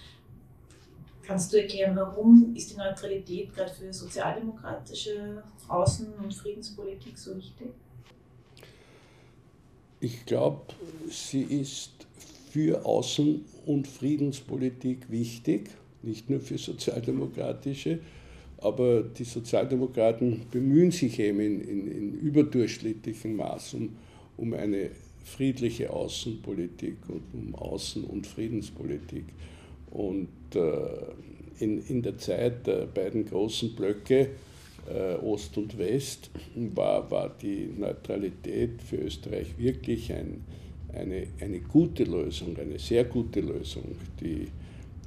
Kannst 1.26 1.52
du 1.52 1.56
erklären, 1.56 1.96
warum 1.96 2.54
ist 2.54 2.70
die 2.70 2.76
Neutralität 2.76 3.54
gerade 3.54 3.72
für 3.72 3.92
sozialdemokratische 3.92 5.42
Außen- 5.68 6.16
und 6.22 6.34
Friedenspolitik 6.34 7.16
so 7.18 7.36
wichtig? 7.36 7.72
Ich 10.00 10.26
glaube, 10.26 10.74
sie 11.10 11.42
ist 11.42 11.92
für 12.50 12.84
Außen- 12.84 13.40
und 13.66 13.88
Friedenspolitik 13.88 15.10
wichtig, 15.10 15.70
nicht 16.02 16.28
nur 16.28 16.40
für 16.40 16.58
sozialdemokratische, 16.58 18.00
aber 18.58 19.02
die 19.02 19.24
Sozialdemokraten 19.24 20.42
bemühen 20.50 20.90
sich 20.90 21.18
eben 21.18 21.40
in, 21.40 21.60
in, 21.60 21.90
in 21.90 22.14
überdurchschnittlichem 22.14 23.36
Maß 23.36 23.74
um, 23.74 23.96
um 24.36 24.54
eine 24.54 24.90
friedliche 25.24 25.90
Außenpolitik 25.90 26.96
und 27.08 27.22
um 27.32 27.54
Außen- 27.56 28.04
und 28.04 28.26
Friedenspolitik. 28.26 29.24
Und 29.90 30.28
äh, 30.54 31.62
in, 31.62 31.84
in 31.86 32.02
der 32.02 32.18
Zeit 32.18 32.66
der 32.66 32.86
beiden 32.86 33.26
großen 33.26 33.74
Blöcke 33.74 34.30
Ost 35.22 35.56
und 35.56 35.78
West, 35.78 36.30
war, 36.54 37.10
war 37.10 37.34
die 37.40 37.70
Neutralität 37.76 38.82
für 38.82 38.96
Österreich 38.96 39.58
wirklich 39.58 40.12
ein, 40.12 40.44
eine, 40.92 41.26
eine 41.40 41.60
gute 41.60 42.04
Lösung, 42.04 42.56
eine 42.58 42.78
sehr 42.78 43.04
gute 43.04 43.40
Lösung, 43.40 43.96
die 44.20 44.48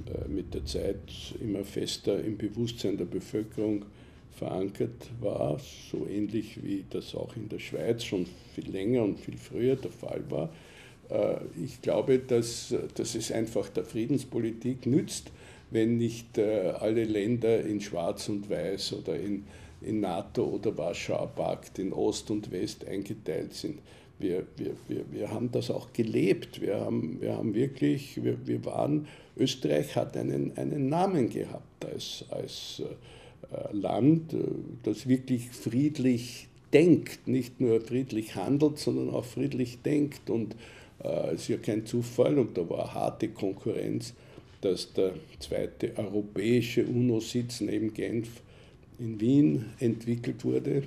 äh, 0.08 0.28
mit 0.28 0.54
der 0.54 0.64
Zeit 0.64 1.00
immer 1.40 1.64
fester 1.64 2.22
im 2.22 2.36
Bewusstsein 2.36 2.96
der 2.96 3.04
Bevölkerung 3.04 3.84
verankert 4.36 5.10
war, 5.20 5.58
so 5.90 6.06
ähnlich 6.06 6.62
wie 6.62 6.84
das 6.90 7.14
auch 7.14 7.34
in 7.36 7.48
der 7.48 7.58
Schweiz 7.58 8.04
schon 8.04 8.26
viel 8.54 8.70
länger 8.70 9.02
und 9.02 9.18
viel 9.18 9.36
früher 9.36 9.76
der 9.76 9.90
Fall 9.90 10.22
war. 10.28 10.50
Äh, 11.10 11.38
ich 11.62 11.82
glaube, 11.82 12.18
dass, 12.18 12.74
dass 12.94 13.14
es 13.14 13.32
einfach 13.32 13.68
der 13.68 13.84
Friedenspolitik 13.84 14.86
nützt, 14.86 15.32
wenn 15.70 15.98
nicht 15.98 16.38
alle 16.38 17.04
Länder 17.04 17.60
in 17.60 17.82
Schwarz 17.82 18.30
und 18.30 18.48
Weiß 18.48 18.94
oder 18.94 19.20
in 19.20 19.44
in 19.80 20.00
NATO 20.00 20.44
oder 20.44 20.76
Warschauer 20.76 21.28
Pakt 21.28 21.78
in 21.78 21.92
Ost 21.92 22.30
und 22.30 22.50
West 22.50 22.86
eingeteilt 22.86 23.54
sind. 23.54 23.78
Wir, 24.18 24.44
wir, 24.56 24.72
wir, 24.88 25.04
wir 25.12 25.30
haben 25.30 25.50
das 25.52 25.70
auch 25.70 25.92
gelebt. 25.92 26.60
Wir 26.60 26.80
haben, 26.80 27.20
wir 27.20 27.36
haben 27.36 27.54
wirklich, 27.54 28.22
wir, 28.22 28.36
wir 28.46 28.64
waren, 28.64 29.06
Österreich 29.36 29.94
hat 29.94 30.16
einen, 30.16 30.56
einen 30.56 30.88
Namen 30.88 31.30
gehabt 31.30 31.84
als, 31.84 32.24
als 32.30 32.82
äh, 33.52 33.76
Land, 33.76 34.32
äh, 34.32 34.38
das 34.82 35.06
wirklich 35.06 35.50
friedlich 35.50 36.48
denkt, 36.72 37.28
nicht 37.28 37.60
nur 37.60 37.80
friedlich 37.80 38.34
handelt, 38.34 38.78
sondern 38.78 39.10
auch 39.10 39.24
friedlich 39.24 39.82
denkt. 39.82 40.28
Und 40.30 40.56
äh, 41.02 41.34
es 41.34 41.42
ist 41.42 41.48
ja 41.48 41.56
kein 41.58 41.86
Zufall 41.86 42.38
und 42.38 42.58
da 42.58 42.68
war 42.68 42.92
harte 42.92 43.28
Konkurrenz, 43.28 44.14
dass 44.60 44.92
der 44.92 45.12
zweite 45.38 45.96
europäische 45.96 46.84
UNO-Sitz 46.84 47.60
neben 47.60 47.94
Genf 47.94 48.42
in 48.98 49.20
Wien 49.20 49.66
entwickelt 49.78 50.44
wurde, 50.44 50.82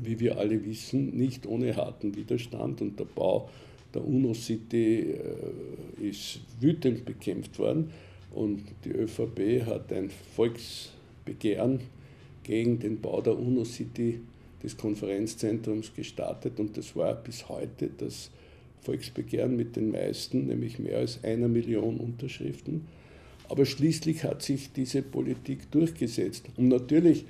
wie 0.00 0.18
wir 0.20 0.38
alle 0.38 0.64
wissen, 0.64 1.16
nicht 1.16 1.46
ohne 1.46 1.76
harten 1.76 2.14
Widerstand. 2.16 2.80
Und 2.80 2.98
der 2.98 3.04
Bau 3.04 3.48
der 3.94 4.06
UNO-City 4.06 5.14
äh, 6.02 6.08
ist 6.08 6.40
wütend 6.60 7.04
bekämpft 7.04 7.58
worden. 7.58 7.90
Und 8.34 8.62
die 8.84 8.90
ÖVP 8.90 9.64
hat 9.66 9.92
ein 9.92 10.10
Volksbegehren 10.34 11.80
gegen 12.42 12.78
den 12.78 13.00
Bau 13.00 13.20
der 13.22 13.38
UNO-City 13.38 14.20
des 14.62 14.76
Konferenzzentrums 14.76 15.94
gestartet. 15.94 16.60
Und 16.60 16.76
das 16.76 16.94
war 16.96 17.14
bis 17.14 17.48
heute 17.48 17.90
das 17.96 18.30
Volksbegehren 18.82 19.56
mit 19.56 19.76
den 19.76 19.90
meisten, 19.90 20.46
nämlich 20.46 20.78
mehr 20.78 20.98
als 20.98 21.22
einer 21.24 21.48
Million 21.48 21.96
Unterschriften. 21.96 22.86
Aber 23.48 23.64
schließlich 23.64 24.24
hat 24.24 24.42
sich 24.42 24.72
diese 24.72 25.02
Politik 25.02 25.70
durchgesetzt. 25.70 26.46
Und 26.56 26.68
natürlich 26.68 27.24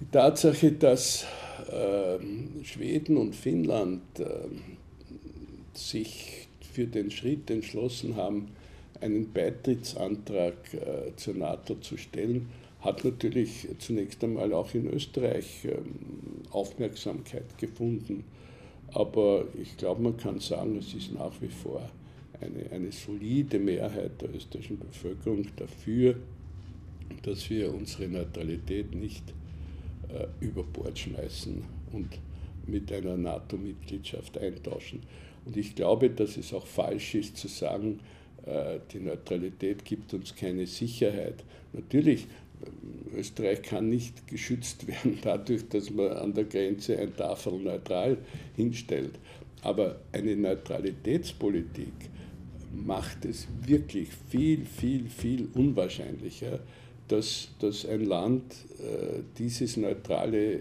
die 0.00 0.06
Tatsache, 0.10 0.72
dass 0.72 1.26
äh, 1.70 2.18
Schweden 2.64 3.16
und 3.16 3.34
Finnland 3.34 4.02
äh, 4.18 4.24
sich 5.74 6.48
für 6.72 6.86
den 6.86 7.10
Schritt 7.10 7.50
entschlossen 7.50 8.16
haben, 8.16 8.48
einen 9.00 9.32
Beitrittsantrag 9.32 10.54
äh, 10.74 11.16
zur 11.16 11.34
NATO 11.34 11.74
zu 11.76 11.96
stellen, 11.96 12.48
hat 12.80 13.04
natürlich 13.04 13.68
zunächst 13.78 14.22
einmal 14.24 14.52
auch 14.52 14.74
in 14.74 14.86
Österreich 14.92 15.64
ähm, 15.64 16.42
Aufmerksamkeit 16.50 17.58
gefunden. 17.58 18.24
Aber 18.92 19.44
ich 19.60 19.76
glaube, 19.76 20.02
man 20.02 20.16
kann 20.16 20.40
sagen, 20.40 20.76
es 20.78 20.94
ist 20.94 21.12
nach 21.12 21.32
wie 21.40 21.48
vor 21.48 21.88
eine, 22.42 22.70
eine 22.70 22.92
solide 22.92 23.58
Mehrheit 23.58 24.20
der 24.20 24.34
österreichischen 24.34 24.78
Bevölkerung 24.78 25.46
dafür, 25.56 26.16
dass 27.22 27.48
wir 27.50 27.72
unsere 27.72 28.08
Neutralität 28.08 28.94
nicht 28.94 29.22
äh, 30.08 30.26
über 30.44 30.62
Bord 30.62 30.98
schmeißen 30.98 31.62
und 31.92 32.08
mit 32.66 32.92
einer 32.92 33.16
NATO-Mitgliedschaft 33.16 34.38
eintauschen. 34.38 35.00
Und 35.44 35.56
ich 35.56 35.74
glaube, 35.74 36.10
dass 36.10 36.36
es 36.36 36.52
auch 36.52 36.66
falsch 36.66 37.14
ist 37.14 37.36
zu 37.36 37.48
sagen, 37.48 38.00
äh, 38.44 38.78
die 38.92 39.00
Neutralität 39.00 39.84
gibt 39.84 40.14
uns 40.14 40.34
keine 40.34 40.66
Sicherheit. 40.66 41.44
Natürlich, 41.72 42.26
äh, 43.14 43.18
Österreich 43.18 43.62
kann 43.62 43.88
nicht 43.88 44.26
geschützt 44.26 44.86
werden 44.86 45.18
dadurch, 45.22 45.68
dass 45.68 45.90
man 45.90 46.12
an 46.12 46.34
der 46.34 46.44
Grenze 46.44 46.98
ein 46.98 47.14
Tafel 47.16 47.54
neutral 47.58 48.18
hinstellt. 48.56 49.18
Aber 49.62 50.00
eine 50.12 50.34
Neutralitätspolitik 50.34 51.92
macht 52.74 53.24
es 53.24 53.46
wirklich 53.66 54.08
viel, 54.30 54.64
viel, 54.64 55.08
viel 55.08 55.48
unwahrscheinlicher, 55.54 56.60
dass, 57.08 57.48
dass 57.58 57.86
ein 57.86 58.04
Land 58.04 58.54
äh, 58.78 59.20
dieses 59.38 59.76
neutrale 59.76 60.54
äh, 60.54 60.60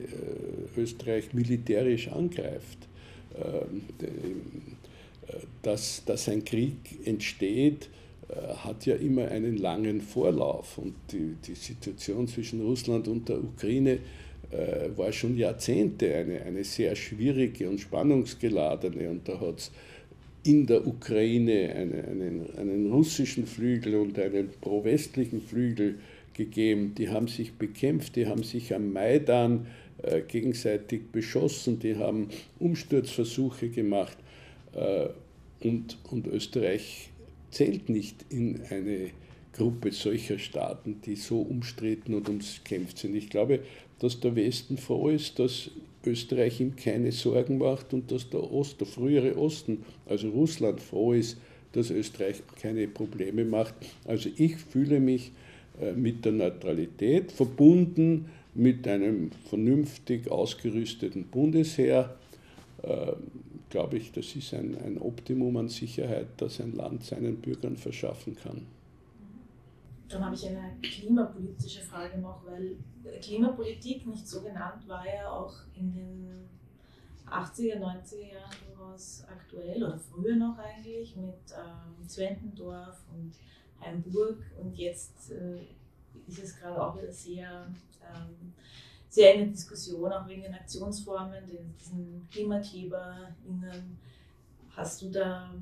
Österreich 0.78 1.34
militärisch 1.34 2.10
angreift. 2.10 2.88
Ähm, 3.36 3.84
äh, 4.02 5.36
dass, 5.62 6.04
dass 6.06 6.28
ein 6.28 6.44
Krieg 6.44 6.76
entsteht, 7.06 7.90
äh, 8.28 8.54
hat 8.56 8.86
ja 8.86 8.96
immer 8.96 9.28
einen 9.28 9.58
langen 9.58 10.02
Vorlauf. 10.02 10.78
Und 10.78 10.96
die, 11.12 11.36
die 11.46 11.56
Situation 11.56 12.28
zwischen 12.28 12.62
Russland 12.62 13.08
und 13.08 13.30
der 13.30 13.42
Ukraine 13.42 14.00
äh, 14.52 14.90
war 14.96 15.12
schon 15.12 15.38
Jahrzehnte 15.38 16.14
eine, 16.14 16.42
eine 16.42 16.64
sehr 16.64 16.96
schwierige 16.96 17.70
und 17.70 17.80
spannungsgeladene. 17.80 19.10
Und 19.10 19.28
da 19.28 19.40
hat 19.40 19.60
es 19.60 19.72
in 20.44 20.66
der 20.66 20.88
Ukraine 20.88 21.74
eine, 21.76 22.04
einen, 22.04 22.58
einen 22.58 22.92
russischen 22.92 23.46
Flügel 23.46 23.96
und 23.96 24.18
einen 24.18 24.50
pro-westlichen 24.62 25.42
Flügel 25.42 26.00
gegeben. 26.34 26.96
Die 26.98 27.10
haben 27.10 27.28
sich 27.28 27.54
bekämpft, 27.54 28.16
die 28.16 28.26
haben 28.26 28.44
sich 28.44 28.74
am 28.74 28.92
Maidan 28.92 29.68
äh, 30.02 30.22
gegenseitig 30.22 31.12
beschossen, 31.12 31.80
die 31.80 31.96
haben 31.96 32.30
Umsturzversuche 32.60 33.70
gemacht. 33.70 34.18
Äh, 34.74 35.10
und, 35.64 35.98
und 36.10 36.26
Österreich 36.28 37.10
zählt 37.52 37.90
nicht 37.90 38.26
in 38.30 38.62
eine 38.70 39.12
Gruppe 39.54 39.92
solcher 39.92 40.40
Staaten, 40.40 41.02
die 41.06 41.16
so 41.16 41.42
umstritten 41.42 42.16
und 42.16 42.30
umkämpft 42.30 42.98
sind. 42.98 43.16
Ich 43.16 43.30
glaube, 43.30 43.60
dass 44.00 44.20
der 44.20 44.36
Westen 44.36 44.78
froh 44.78 45.10
ist, 45.10 45.38
dass 45.38 45.70
Österreich 46.06 46.60
ihm 46.60 46.76
keine 46.76 47.12
Sorgen 47.12 47.58
macht 47.58 47.94
und 47.94 48.12
dass 48.12 48.30
der 48.30 48.52
Ost, 48.52 48.80
der 48.80 48.88
frühere 48.88 49.38
Osten, 49.38 49.84
also 50.06 50.30
Russland, 50.30 50.80
froh 50.80 51.14
ist, 51.14 51.38
dass 51.74 51.90
Österreich 51.90 52.42
keine 52.62 52.88
Probleme 52.88 53.46
macht. 53.46 53.76
Also 54.06 54.30
ich 54.36 54.58
fühle 54.58 55.00
mich 55.00 55.32
äh, 55.82 55.94
mit 55.94 56.26
der 56.26 56.34
Neutralität 56.34 57.32
verbunden 57.32 58.26
mit 58.54 58.88
einem 58.88 59.32
vernünftig 59.50 60.30
ausgerüsteten 60.30 61.26
Bundesheer. 61.26 62.16
Ähm, 62.84 63.14
glaube 63.70 63.98
ich, 63.98 64.12
das 64.12 64.36
ist 64.36 64.54
ein, 64.54 64.78
ein 64.86 64.98
Optimum 64.98 65.56
an 65.58 65.70
Sicherheit, 65.70 66.28
das 66.38 66.60
ein 66.60 66.76
Land 66.76 67.06
seinen 67.06 67.38
Bürgern 67.38 67.78
verschaffen 67.78 68.36
kann. 68.36 68.62
Dann 70.12 70.26
habe 70.26 70.36
ich 70.36 70.48
eine 70.48 70.78
klimapolitische 70.82 71.82
Frage 71.82 72.18
noch, 72.20 72.46
weil 72.46 72.78
Klimapolitik 73.22 74.06
nicht 74.08 74.28
so 74.28 74.42
genannt 74.42 74.88
war 74.88 75.06
ja 75.06 75.30
auch 75.30 75.54
in 75.76 75.94
den 75.94 76.50
80er, 77.28 77.80
90er 77.80 78.34
Jahren 78.34 78.56
durchaus 78.68 79.24
aktuell 79.28 79.84
oder 79.84 79.98
früher 79.98 80.36
noch 80.36 80.58
eigentlich 80.58 81.16
mit 81.16 81.54
ähm, 81.56 82.08
Zwentendorf 82.08 83.06
und 83.14 83.34
Heimburg 83.80 84.38
und 84.60 84.78
jetzt 84.78 85.32
äh, 85.32 85.62
ist 86.28 86.44
es 86.44 86.60
gerade 86.60 86.82
auch 86.82 86.98
wieder 86.98 87.12
sehr 87.12 87.68
ähm, 88.02 88.54
sehr 89.12 89.34
in 89.34 89.42
der 89.42 89.50
Diskussion, 89.50 90.12
auch 90.12 90.26
wegen 90.28 90.44
den 90.44 90.54
Aktionsformen, 90.54 91.46
den, 91.46 91.76
diesen 91.78 92.28
KlimakleberInnen. 92.32 93.98
Hast 94.70 95.02
du 95.02 95.10
da 95.10 95.54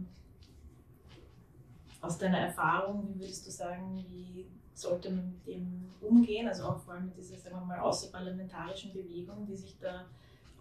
aus 2.02 2.18
deiner 2.18 2.40
Erfahrung, 2.40 3.08
wie 3.10 3.20
würdest 3.20 3.46
du 3.48 3.52
sagen, 3.52 4.04
wie 4.08 4.46
sollte 4.74 5.10
man 5.10 5.34
mit 5.34 5.48
dem 5.48 5.90
umgehen? 6.02 6.48
Also 6.48 6.64
auch 6.64 6.80
vor 6.80 6.94
allem 6.94 7.06
mit 7.06 7.18
dieser, 7.18 7.38
sagen 7.38 7.56
wir 7.56 7.66
mal, 7.66 7.80
außerparlamentarischen 7.80 8.94
Bewegung, 8.94 9.46
die 9.48 9.56
sich 9.56 9.76
da 9.80 10.06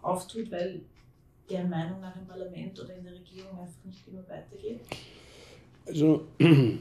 auftut, 0.01 0.51
weil 0.51 0.81
deren 1.49 1.69
Meinung 1.69 2.01
nach 2.01 2.15
im 2.15 2.25
Parlament 2.25 2.79
oder 2.79 2.95
in 2.95 3.03
der 3.03 3.13
Regierung 3.13 3.59
einfach 3.59 3.85
nicht 3.85 4.07
immer 4.07 4.27
weitergeht? 4.27 4.81
Also 5.87 6.27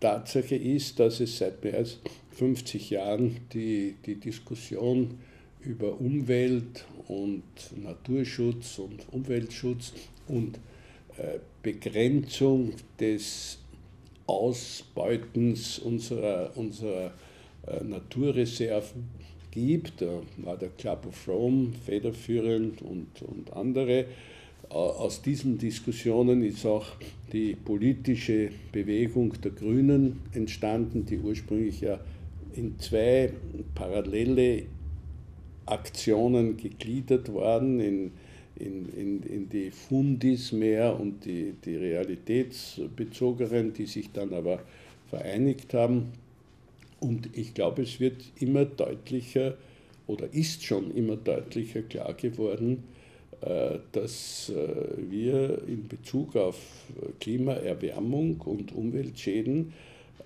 Tatsache 0.00 0.56
ist, 0.56 0.98
dass 1.00 1.20
es 1.20 1.38
seit 1.38 1.62
mehr 1.64 1.78
als 1.78 1.98
50 2.32 2.90
Jahren 2.90 3.48
die, 3.52 3.96
die 4.04 4.16
Diskussion 4.16 5.18
über 5.60 6.00
Umwelt 6.00 6.86
und 7.08 7.42
Naturschutz 7.76 8.78
und 8.78 9.12
Umweltschutz 9.12 9.92
und 10.26 10.58
äh, 11.18 11.38
Begrenzung 11.62 12.72
des 12.98 13.58
Ausbeutens 14.30 15.78
unserer, 15.78 16.50
unserer 16.56 17.12
äh, 17.66 17.84
Naturreserven 17.84 19.08
gibt. 19.50 20.00
Da 20.02 20.20
war 20.38 20.56
der 20.56 20.70
Club 20.70 21.06
of 21.06 21.28
Rome 21.28 21.72
federführend 21.84 22.82
und, 22.82 23.22
und 23.22 23.52
andere 23.52 24.06
aus 24.70 25.20
diesen 25.20 25.58
Diskussionen 25.58 26.42
ist 26.42 26.64
auch 26.64 26.86
die 27.32 27.56
politische 27.56 28.50
Bewegung 28.70 29.32
der 29.42 29.50
Grünen 29.50 30.20
entstanden, 30.32 31.04
die 31.06 31.18
ursprünglich 31.18 31.80
ja 31.80 31.98
in 32.54 32.78
zwei 32.78 33.32
parallele 33.74 34.64
Aktionen 35.66 36.56
gegliedert 36.56 37.32
waren, 37.34 37.80
in, 37.80 38.12
in, 38.60 38.88
in, 38.96 39.22
in 39.22 39.48
die 39.48 39.70
Fundis 39.70 40.52
mehr 40.52 40.98
und 40.98 41.24
die, 41.24 41.54
die 41.64 41.76
Realitätsbezogeren, 41.76 43.72
die 43.72 43.86
sich 43.86 44.12
dann 44.12 44.32
aber 44.34 44.60
vereinigt 45.08 45.74
haben. 45.74 46.12
Und 47.00 47.30
ich 47.36 47.54
glaube, 47.54 47.82
es 47.82 47.98
wird 47.98 48.22
immer 48.38 48.64
deutlicher 48.64 49.56
oder 50.06 50.32
ist 50.32 50.64
schon 50.64 50.94
immer 50.94 51.16
deutlicher 51.16 51.82
klar 51.82 52.14
geworden, 52.14 52.84
äh, 53.40 53.78
dass 53.92 54.50
äh, 54.50 55.10
wir 55.10 55.62
in 55.66 55.88
Bezug 55.88 56.36
auf 56.36 56.56
Klimaerwärmung 57.20 58.40
und 58.42 58.74
Umweltschäden 58.74 59.72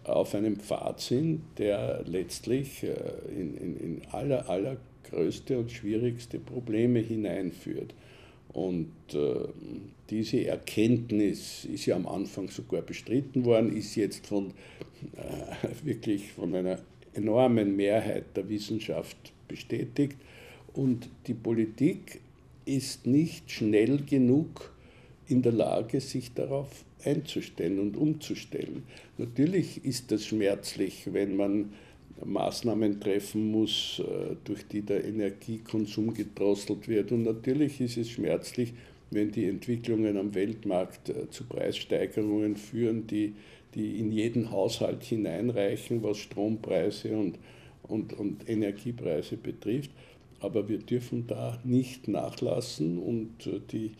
auf 0.05 0.35
einem 0.35 0.57
Pfad 0.57 1.01
sind, 1.01 1.42
der 1.59 2.03
letztlich 2.07 2.83
äh, 2.83 2.94
in, 3.29 3.57
in, 3.57 3.77
in 3.77 4.03
aller, 4.11 4.49
allergrößte 4.49 5.59
und 5.59 5.70
schwierigste 5.70 6.38
Probleme 6.38 6.99
hineinführt. 6.99 7.94
Und 8.55 8.93
äh, 9.12 9.49
diese 10.11 10.47
Erkenntnis 10.47 11.64
ist 11.64 11.87
ja 11.87 11.97
am 11.97 12.07
Anfang 12.07 12.49
sogar 12.49 12.83
bestritten 12.83 13.45
worden, 13.45 13.77
ist 13.77 13.97
jetzt 13.97 14.27
von 14.27 14.53
äh, 15.17 15.85
wirklich 15.85 16.33
von 16.33 16.55
einer 16.55 16.79
enormen 17.14 17.75
Mehrheit 17.75 18.25
der 18.37 18.49
Wissenschaft 18.49 19.17
bestätigt. 19.49 20.17
Und 20.73 21.09
die 21.27 21.35
Politik 21.35 22.21
ist 22.64 23.07
nicht 23.07 23.51
schnell 23.51 23.99
genug 23.99 24.73
in 25.29 25.43
der 25.43 25.53
Lage, 25.53 26.01
sich 26.01 26.33
darauf 26.33 26.85
einzustellen 27.05 27.81
und 27.81 27.97
umzustellen. 27.97 28.85
Natürlich 29.19 29.85
ist 29.85 30.12
das 30.12 30.27
schmerzlich, 30.27 31.12
wenn 31.12 31.37
man 31.37 31.73
Maßnahmen 32.22 33.00
treffen 33.00 33.50
muss, 33.50 34.00
äh, 34.00 34.37
durch 34.44 34.66
die 34.66 34.83
der 34.83 35.05
Energiekonsum 35.05 36.14
gedrosselt 36.14 36.88
wird. 36.88 37.12
Und 37.12 37.24
natürlich 37.24 37.81
ist 37.81 37.96
es 37.96 38.11
schmerzlich, 38.11 38.72
wenn 39.11 39.31
die 39.33 39.46
Entwicklungen 39.46 40.16
am 40.16 40.35
Weltmarkt 40.35 41.09
äh, 41.09 41.31
zu 41.31 41.44
Preissteigerungen 41.44 42.57
führen, 42.57 43.07
die, 43.07 43.35
die 43.74 43.98
in 43.98 44.12
jeden 44.12 44.50
Haushalt 44.50 45.03
hineinreichen, 45.03 46.03
was 46.03 46.18
Strompreise 46.18 47.16
und, 47.16 47.38
und, 47.83 48.12
und 48.12 48.48
Energiepreise 48.48 49.37
betrifft. 49.37 49.90
Aber 50.40 50.68
wir 50.68 50.79
dürfen 50.79 51.27
da 51.27 51.59
nicht 51.64 52.07
nachlassen 52.07 52.98
und 52.98 53.46
äh, 53.46 53.61
die, 53.70 53.92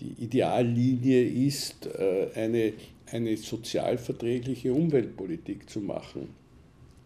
die 0.00 0.24
Ideallinie 0.24 1.22
ist, 1.22 1.88
eine, 2.34 2.72
eine 3.12 3.36
sozialverträgliche 3.36 4.72
Umweltpolitik 4.72 5.70
zu 5.70 5.80
machen 5.80 6.41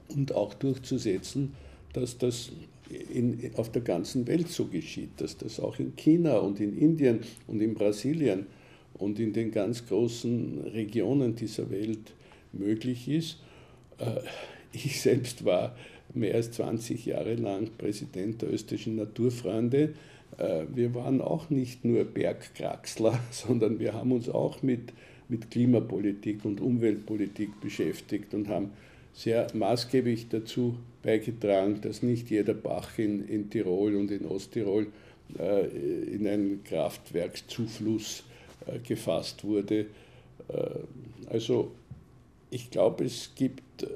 und 0.09 0.35
auch 0.35 0.55
durchzusetzen, 0.55 1.53
dass 1.93 2.19
das 2.19 2.53
in, 3.13 3.51
auf 3.57 3.73
der 3.73 3.83
ganzen 3.83 4.27
Welt 4.27 4.49
so 4.49 4.67
geschieht, 4.67 5.11
dass 5.19 5.37
das 5.37 5.59
auch 5.59 5.79
in 5.79 5.97
China 5.97 6.39
und 6.39 6.61
in 6.61 6.77
Indien 6.79 7.21
und 7.47 7.61
in 7.61 7.75
Brasilien 7.75 8.47
und 8.95 9.19
in 9.19 9.33
den 9.33 9.51
ganz 9.51 9.87
großen 9.87 10.61
Regionen 10.73 11.35
dieser 11.35 11.71
Welt 11.71 12.13
möglich 12.53 13.09
ist. 13.09 13.39
Äh, 13.99 14.21
ich 14.73 15.01
selbst 15.01 15.45
war 15.45 15.75
mehr 16.15 16.35
als 16.35 16.53
20 16.53 17.07
Jahre 17.07 17.35
lang 17.35 17.71
Präsident 17.77 18.43
der 18.43 18.53
österreichischen 18.53 18.97
Naturfreunde. 18.97 19.95
äh, 20.39 20.65
wir 20.75 20.95
waren 20.95 21.21
auch 21.21 21.51
nicht 21.51 21.85
nur 21.85 22.05
Bergkraxler, 22.05 23.19
sondern 23.31 23.79
wir 23.79 23.95
haben 23.95 24.13
uns 24.13 24.29
auch 24.29 24.63
mit, 24.63 24.93
mit 25.29 25.51
Klimapolitik 25.51 26.45
und 26.45 26.61
Umweltpolitik 26.61 27.61
beschäftigt 27.61 28.33
und 28.33 28.49
haben 28.49 28.71
sehr 29.17 29.47
maßgeblich 29.55 30.29
dazu 30.29 30.77
beigetragen, 31.03 31.81
dass 31.81 32.03
nicht 32.03 32.31
jeder 32.31 32.53
Bach 32.53 32.99
in, 32.99 33.27
in 33.27 33.49
Tirol 33.49 33.97
und 33.97 34.11
in 34.11 34.27
Osttirol 34.27 34.89
äh, 35.39 35.67
in 36.15 36.27
einen 36.27 36.63
Kraftwerkszufluss 36.65 38.25
äh, 38.67 38.79
gefasst 38.79 39.43
wurde. 39.43 39.87
Äh, 40.49 40.71
also 41.31 41.73
ich 42.51 42.71
glaube, 42.71 43.05
es 43.05 43.31
gibt 43.35 43.85
äh, 43.85 43.87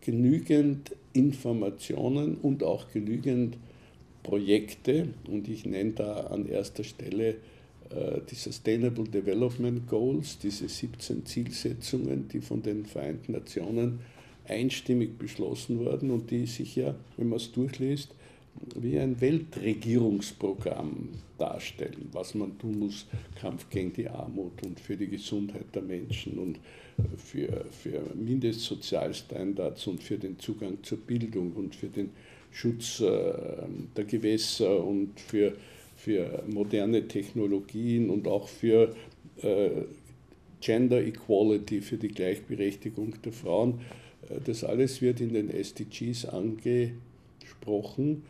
genügend 0.00 0.96
Informationen 1.12 2.36
und 2.36 2.64
auch 2.64 2.90
genügend 2.90 3.58
Projekte 4.22 5.08
und 5.28 5.46
ich 5.46 5.66
nenne 5.66 5.92
da 5.92 6.14
an 6.28 6.46
erster 6.46 6.84
Stelle 6.84 7.36
äh, 7.90 8.20
die 8.30 8.34
Sustainable 8.34 9.04
Development 9.04 9.86
Goals, 9.86 10.38
diese 10.38 10.70
17 10.70 11.26
Zielsetzungen, 11.26 12.28
die 12.28 12.40
von 12.40 12.62
den 12.62 12.86
Vereinten 12.86 13.32
Nationen 13.32 14.00
einstimmig 14.46 15.18
beschlossen 15.18 15.78
wurden 15.78 16.10
und 16.10 16.30
die 16.30 16.46
sich 16.46 16.76
ja, 16.76 16.94
wenn 17.16 17.28
man 17.28 17.38
es 17.38 17.52
durchliest, 17.52 18.14
wie 18.76 18.98
ein 18.98 19.20
Weltregierungsprogramm 19.20 21.08
darstellen, 21.38 22.08
was 22.12 22.34
man 22.34 22.56
tun 22.58 22.78
muss, 22.78 23.06
Kampf 23.40 23.68
gegen 23.68 23.92
die 23.92 24.08
Armut 24.08 24.52
und 24.64 24.78
für 24.78 24.96
die 24.96 25.08
Gesundheit 25.08 25.66
der 25.74 25.82
Menschen 25.82 26.38
und 26.38 26.58
für, 27.16 27.64
für 27.70 28.00
Mindestsozialstandards 28.14 29.86
und 29.86 30.02
für 30.02 30.18
den 30.18 30.38
Zugang 30.38 30.78
zur 30.82 30.98
Bildung 30.98 31.52
und 31.52 31.74
für 31.74 31.88
den 31.88 32.10
Schutz 32.52 33.00
äh, 33.00 33.32
der 33.96 34.04
Gewässer 34.04 34.84
und 34.84 35.18
für, 35.18 35.54
für 35.96 36.44
moderne 36.46 37.08
Technologien 37.08 38.10
und 38.10 38.28
auch 38.28 38.46
für 38.46 38.94
äh, 39.42 39.70
Gender 40.60 41.04
Equality, 41.04 41.80
für 41.80 41.96
die 41.96 42.08
Gleichberechtigung 42.08 43.14
der 43.22 43.32
Frauen. 43.32 43.80
Äh, 44.28 44.40
das 44.44 44.64
alles 44.64 45.00
wird 45.02 45.20
in 45.20 45.32
den 45.32 45.50
SDGs 45.50 46.26
angesprochen 46.26 48.22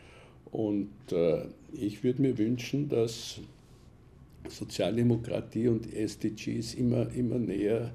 und 0.51 0.89
ich 1.73 2.03
würde 2.03 2.21
mir 2.21 2.37
wünschen, 2.37 2.87
dass 2.87 3.41
Sozialdemokratie 4.49 5.67
und 5.67 5.93
SDGs 5.93 6.75
immer, 6.75 7.11
immer 7.13 7.37
näher 7.37 7.91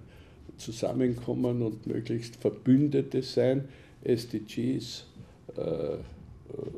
zusammenkommen 0.57 1.63
und 1.63 1.87
möglichst 1.87 2.37
Verbündete 2.37 3.23
sein. 3.23 3.69
SDGs 4.03 5.07
äh, 5.57 5.97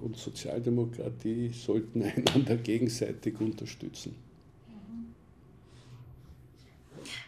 und 0.01 0.17
Sozialdemokratie 0.17 1.51
sollten 1.51 2.03
einander 2.27 2.57
gegenseitig 2.57 3.41
unterstützen. 3.41 4.15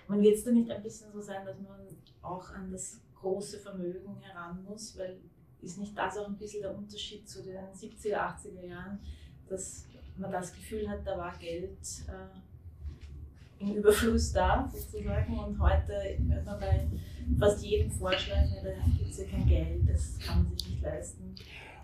Und 0.07 0.23
wird 0.23 0.37
es 0.37 0.45
da 0.45 0.51
nicht 0.51 0.71
ein 0.71 0.83
bisschen 0.83 1.11
so 1.13 1.21
sein, 1.21 1.45
dass 1.47 1.57
man 1.59 1.79
auch 2.23 2.51
an 2.51 2.71
das 2.71 2.99
große 3.25 3.59
Vermögen 3.59 4.17
heran 4.21 4.63
muss? 4.65 4.97
Weil 4.99 5.17
ist 5.61 5.79
nicht 5.79 5.97
das 5.97 6.19
auch 6.19 6.29
ein 6.29 6.37
bisschen 6.37 6.63
der 6.63 6.77
Unterschied 6.77 7.29
zu 7.29 7.43
den 7.43 7.57
70er, 7.57 8.17
80er 8.17 8.67
Jahren, 8.69 8.99
dass 9.49 9.87
man 10.17 10.31
das 10.31 10.53
Gefühl 10.53 10.89
hat, 10.89 11.07
da 11.07 11.17
war 11.17 11.37
Geld 11.39 11.79
äh, 12.07 13.63
im 13.63 13.77
Überfluss 13.77 14.33
da 14.33 14.71
sozusagen 14.71 15.39
und 15.39 15.59
heute 15.59 16.19
hört 16.29 16.45
man 16.45 16.61
bei 16.61 16.87
fast 17.39 17.65
jedem 17.65 17.91
Vorschlag, 17.91 18.45
da 18.63 18.71
gibt 18.99 19.11
es 19.11 19.19
ja 19.19 19.25
kein 19.25 19.47
Geld, 19.47 19.89
das 19.89 20.19
kann 20.19 20.45
man 20.45 20.59
sich 20.59 20.69
nicht 20.69 20.83
leisten. 20.83 21.35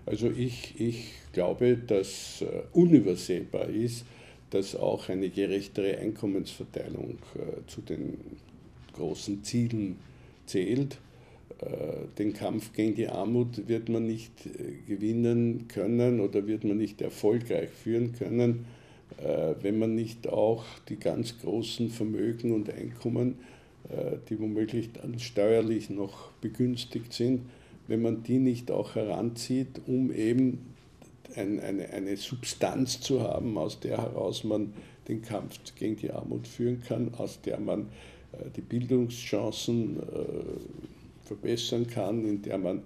Also 0.07 0.31
ich, 0.31 0.79
ich 0.81 1.13
glaube, 1.33 1.77
dass 1.77 2.43
äh, 2.43 2.63
unübersehbar 2.73 3.69
ist, 3.69 4.05
dass 4.51 4.75
auch 4.75 5.09
eine 5.09 5.31
gerechtere 5.31 5.97
Einkommensverteilung 5.99 7.19
äh, 7.35 7.67
zu 7.67 7.81
den 7.81 8.19
großen 8.95 9.43
Zielen 9.45 9.99
zählt. 10.47 10.99
Äh, 11.59 12.07
den 12.19 12.33
Kampf 12.33 12.73
gegen 12.73 12.95
die 12.95 13.09
Armut 13.09 13.69
wird 13.69 13.89
man 13.89 14.07
nicht 14.07 14.33
gewinnen 14.87 15.67
können 15.69 16.21
oder 16.21 16.47
wird 16.47 16.65
man 16.65 16.79
nicht 16.79 17.01
erfolgreich 17.01 17.71
führen 17.71 18.13
können, 18.13 18.67
wenn 19.61 19.79
man 19.79 19.97
nicht 19.97 20.29
auch 20.29 20.65
die 20.89 20.97
ganz 20.97 21.39
großen 21.41 21.91
Vermögen 21.91 22.53
und 22.53 22.71
Einkommen, 22.71 23.39
die 24.29 24.39
womöglich 24.39 24.93
dann 24.93 25.19
steuerlich 25.19 25.91
noch 25.91 26.31
begünstigt 26.41 27.13
sind, 27.13 27.43
wenn 27.89 28.03
man 28.03 28.23
die 28.23 28.39
nicht 28.39 28.71
auch 28.71 28.95
heranzieht, 28.95 29.81
um 29.87 30.13
eben 30.13 30.71
ein, 31.37 31.61
eine, 31.61 31.91
eine 31.91 32.17
Substanz 32.17 33.01
zu 33.01 33.23
haben, 33.23 33.57
aus 33.59 33.81
der 33.81 33.99
heraus 33.99 34.45
man 34.45 34.73
den 35.09 35.23
Kampf 35.23 35.59
gegen 35.77 35.97
die 35.97 36.11
Armut 36.11 36.47
führen 36.47 36.83
kann, 36.87 37.15
aus 37.15 37.41
der 37.41 37.59
man 37.59 37.89
äh, 38.33 38.51
die 38.57 38.61
Bildungschancen 38.61 39.99
äh, 39.99 40.03
verbessern 41.31 41.87
kann, 41.87 42.25
in 42.25 42.43
der 42.43 42.59
man 42.59 42.79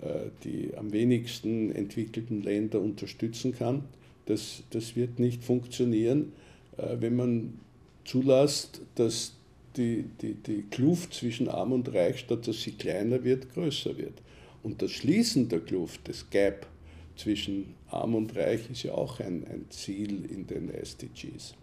äh, 0.00 0.30
die 0.44 0.70
am 0.76 0.92
wenigsten 0.92 1.74
entwickelten 1.74 2.42
Länder 2.42 2.80
unterstützen 2.80 3.52
kann. 3.52 3.82
Das, 4.26 4.62
das 4.70 4.94
wird 4.94 5.18
nicht 5.18 5.42
funktionieren, 5.42 6.32
äh, 6.76 6.96
wenn 7.00 7.16
man 7.16 7.58
zulässt, 8.04 8.82
dass 8.94 9.32
die, 9.76 10.04
die, 10.22 10.34
die 10.34 10.62
Kluft 10.70 11.14
zwischen 11.14 11.48
Arm 11.48 11.72
und 11.72 11.92
Reich, 11.92 12.20
statt 12.20 12.46
dass 12.46 12.62
sie 12.62 12.72
kleiner 12.72 13.24
wird, 13.24 13.52
größer 13.52 13.98
wird. 13.98 14.22
Und 14.62 14.80
das 14.80 14.92
Schließen 14.92 15.48
der 15.48 15.60
Kluft, 15.60 16.02
das 16.04 16.30
Gap 16.30 16.68
zwischen 17.16 17.74
Arm 17.90 18.14
und 18.14 18.36
Reich, 18.36 18.70
ist 18.70 18.84
ja 18.84 18.92
auch 18.92 19.18
ein, 19.18 19.44
ein 19.50 19.66
Ziel 19.70 20.24
in 20.30 20.46
den 20.46 20.70
SDGs. 20.70 21.54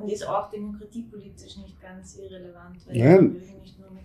Und 0.00 0.10
ist 0.10 0.26
auch 0.26 0.50
demokratiepolitisch 0.50 1.56
nicht 1.58 1.80
ganz 1.80 2.16
irrelevant, 2.16 2.76
weil 2.86 2.98
Nein. 2.98 3.42
nicht 3.60 3.78
nur 3.78 3.90
mit 3.90 4.02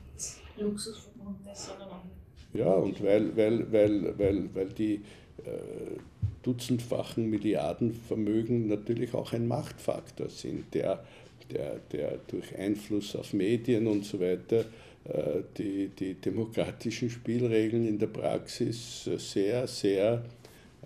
Luxus 0.58 1.00
verbunden 1.00 1.48
ist, 1.52 1.68
sondern 1.68 1.90
auch 1.90 2.04
mit. 2.04 2.60
Ja, 2.60 2.74
und 2.74 3.04
weil, 3.04 3.36
weil, 3.36 3.72
weil, 3.72 4.18
weil, 4.18 4.56
weil 4.56 4.70
die 4.70 4.96
äh, 5.44 5.98
dutzendfachen 6.44 7.30
Milliardenvermögen 7.30 8.68
natürlich 8.68 9.14
auch 9.14 9.34
ein 9.34 9.48
Machtfaktor 9.48 10.30
sind, 10.30 10.74
der, 10.74 11.04
der, 11.52 11.80
der 11.92 12.20
durch 12.28 12.58
Einfluss 12.58 13.16
auf 13.16 13.34
Medien 13.34 13.88
und 13.88 14.06
so 14.06 14.20
weiter 14.20 14.66
äh, 15.06 15.42
die, 15.58 15.90
die 15.90 16.14
demokratischen 16.16 17.10
Spielregeln 17.10 17.88
in 17.88 18.00
der 18.00 18.08
Praxis 18.08 19.10
sehr, 19.18 19.68
sehr 19.68 20.24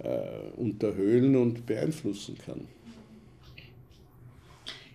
äh, 0.02 0.60
unterhöhlen 0.60 1.36
und 1.36 1.66
beeinflussen 1.66 2.38
kann. 2.38 2.68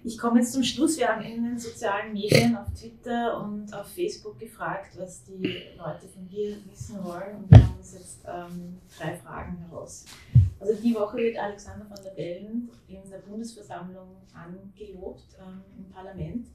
Ich 0.07 0.19
komme 0.19 0.41
jetzt 0.41 0.53
zum 0.53 0.63
Schluss. 0.63 0.99
Wir 0.99 1.09
haben 1.09 1.23
in 1.23 1.43
den 1.43 1.59
sozialen 1.59 2.13
Medien 2.13 2.55
auf 2.59 2.71
Twitter 2.75 3.43
und 3.43 3.73
auf 3.73 3.87
Facebook 3.87 4.39
gefragt, 4.39 4.99
was 4.99 5.25
die 5.25 5.63
Leute 5.79 6.07
von 6.09 6.29
dir 6.29 6.59
wissen 6.71 7.03
wollen. 7.03 7.37
Und 7.39 7.51
wir 7.51 7.67
haben 7.67 7.79
uns 7.79 7.95
jetzt 7.95 8.23
ähm, 8.27 8.77
drei 8.99 9.17
Fragen 9.17 9.57
heraus. 9.57 10.05
Also 10.61 10.75
die 10.75 10.95
Woche 10.95 11.17
wird 11.17 11.39
Alexander 11.39 11.89
van 11.89 12.05
der 12.05 12.11
Bellen 12.11 12.71
in 12.87 13.11
der 13.11 13.19
Bundesversammlung 13.19 14.17
angelobt 14.35 15.39
ähm, 15.41 15.63
im 15.79 15.91
Parlament. 15.91 16.49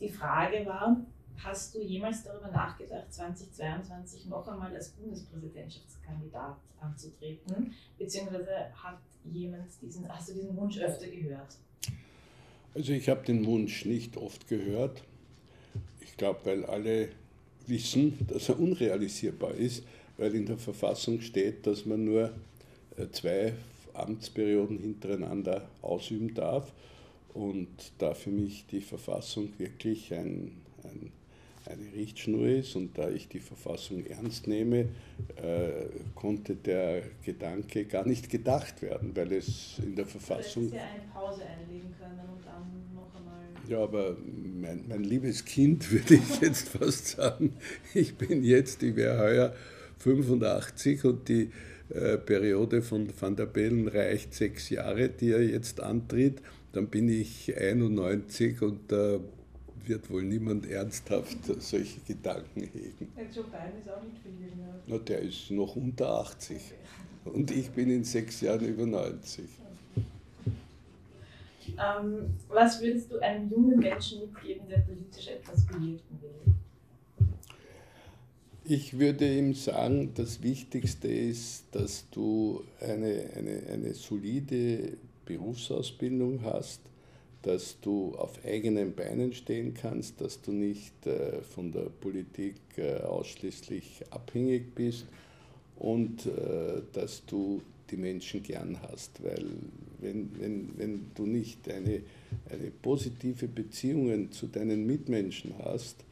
Die 0.00 0.08
Frage 0.08 0.64
war, 0.64 0.96
Hast 1.38 1.74
du 1.74 1.82
jemals 1.82 2.22
darüber 2.24 2.48
nachgedacht, 2.48 3.12
2022 3.12 4.26
noch 4.26 4.48
einmal 4.48 4.74
als 4.74 4.90
Bundespräsidentschaftskandidat 4.92 6.56
anzutreten? 6.80 7.74
Beziehungsweise 7.98 8.72
hat 8.74 8.98
jemand 9.24 9.70
diesen, 9.82 10.08
hast 10.08 10.30
du 10.30 10.34
diesen 10.34 10.56
Wunsch 10.56 10.78
öfter 10.78 11.06
gehört? 11.08 11.58
Also 12.76 12.92
ich 12.92 13.08
habe 13.08 13.24
den 13.24 13.46
Wunsch 13.46 13.86
nicht 13.86 14.18
oft 14.18 14.48
gehört. 14.48 15.02
Ich 16.02 16.14
glaube, 16.18 16.40
weil 16.44 16.66
alle 16.66 17.08
wissen, 17.66 18.18
dass 18.28 18.50
er 18.50 18.60
unrealisierbar 18.60 19.54
ist, 19.54 19.82
weil 20.18 20.34
in 20.34 20.44
der 20.44 20.58
Verfassung 20.58 21.22
steht, 21.22 21.66
dass 21.66 21.86
man 21.86 22.04
nur 22.04 22.34
äh, 22.98 23.06
zwei 23.12 23.54
Amtsperioden 23.94 24.78
hintereinander 24.78 25.66
ausüben 25.80 26.34
darf. 26.34 26.70
Und 27.32 27.68
da 27.96 28.12
für 28.12 28.28
mich 28.28 28.66
die 28.70 28.82
Verfassung 28.82 29.54
wirklich 29.56 30.12
ein, 30.12 30.52
ein 30.84 31.12
eine 31.68 31.92
Richtschnur 31.94 32.46
ist 32.46 32.76
und 32.76 32.96
da 32.96 33.08
ich 33.08 33.28
die 33.28 33.40
Verfassung 33.40 34.04
ernst 34.06 34.46
nehme, 34.46 34.88
äh, 35.36 35.86
konnte 36.14 36.54
der 36.54 37.02
Gedanke 37.24 37.84
gar 37.84 38.06
nicht 38.06 38.30
gedacht 38.30 38.82
werden, 38.82 39.12
weil 39.14 39.32
es 39.32 39.80
in 39.82 39.96
der 39.96 40.06
Verfassung. 40.06 40.70
Du 40.70 40.76
ja 40.76 40.82
eine 40.82 41.02
Pause 41.12 41.42
einlegen 41.44 41.94
können 41.98 42.20
und 42.34 42.44
dann 42.44 42.94
noch 42.94 43.14
einmal. 43.14 43.44
Ja, 43.68 43.82
aber 43.82 44.16
mein, 44.60 44.84
mein 44.88 45.04
liebes 45.04 45.44
Kind, 45.44 45.90
würde 45.90 46.14
ich 46.14 46.40
jetzt 46.40 46.68
fast 46.68 47.08
sagen, 47.08 47.54
ich 47.94 48.16
bin 48.16 48.44
jetzt, 48.44 48.82
ich 48.82 48.96
wäre 48.96 49.18
heuer 49.18 49.54
85 49.98 51.04
und 51.04 51.28
die 51.28 51.50
äh, 51.90 52.18
Periode 52.18 52.82
von 52.82 53.08
Van 53.18 53.36
der 53.36 53.46
Bellen 53.46 53.88
reicht 53.88 54.34
sechs 54.34 54.70
Jahre, 54.70 55.08
die 55.08 55.30
er 55.30 55.42
jetzt 55.42 55.80
antritt. 55.80 56.42
Dann 56.72 56.88
bin 56.88 57.08
ich 57.08 57.56
91 57.56 58.60
und 58.60 58.92
äh, 58.92 59.18
wird 59.88 60.10
wohl 60.10 60.22
niemand 60.22 60.66
ernsthaft 60.66 61.38
solche 61.58 62.00
Gedanken 62.00 62.62
hegen. 62.62 63.12
Der 63.16 63.24
Joe 63.24 63.44
Biden 63.44 63.80
ist 63.80 63.88
auch 63.88 64.02
nicht 64.02 64.18
viel 64.22 64.32
jünger. 64.32 64.74
Na, 64.86 64.98
der 64.98 65.20
ist 65.20 65.50
noch 65.50 65.76
unter 65.76 66.08
80. 66.08 66.56
Okay. 66.56 67.36
Und 67.36 67.50
ich 67.50 67.70
bin 67.70 67.90
in 67.90 68.04
sechs 68.04 68.40
Jahren 68.40 68.66
über 68.66 68.86
90. 68.86 69.44
Ähm, 71.78 72.34
was 72.48 72.80
würdest 72.80 73.10
du 73.10 73.18
einem 73.18 73.50
jungen 73.50 73.78
Menschen 73.78 74.20
mitgeben, 74.20 74.68
der 74.68 74.78
politisch 74.78 75.28
etwas 75.28 75.66
bewirken 75.66 76.20
will? 76.20 76.54
Ich 78.64 78.98
würde 78.98 79.32
ihm 79.32 79.54
sagen, 79.54 80.12
das 80.14 80.42
Wichtigste 80.42 81.08
ist, 81.08 81.66
dass 81.72 82.08
du 82.10 82.64
eine, 82.80 83.30
eine, 83.36 83.62
eine 83.72 83.94
solide 83.94 84.96
Berufsausbildung 85.24 86.42
hast, 86.42 86.80
dass 87.46 87.78
du 87.80 88.12
auf 88.16 88.44
eigenen 88.44 88.92
Beinen 88.92 89.32
stehen 89.32 89.72
kannst, 89.72 90.20
dass 90.20 90.42
du 90.42 90.50
nicht 90.50 91.06
äh, 91.06 91.42
von 91.42 91.70
der 91.70 91.88
Politik 92.00 92.56
äh, 92.76 92.96
ausschließlich 93.02 94.02
abhängig 94.10 94.74
bist 94.74 95.06
und 95.76 96.26
äh, 96.26 96.82
dass 96.92 97.24
du 97.24 97.62
die 97.88 97.98
Menschen 97.98 98.42
gern 98.42 98.76
hast, 98.82 99.22
weil 99.22 99.46
wenn, 100.00 100.28
wenn, 100.40 100.76
wenn 100.76 101.06
du 101.14 101.24
nicht 101.24 101.70
eine, 101.70 102.02
eine 102.50 102.72
positive 102.82 103.46
Beziehung 103.46 104.32
zu 104.32 104.48
deinen 104.48 104.84
Mitmenschen 104.84 105.54
hast, 105.62 106.04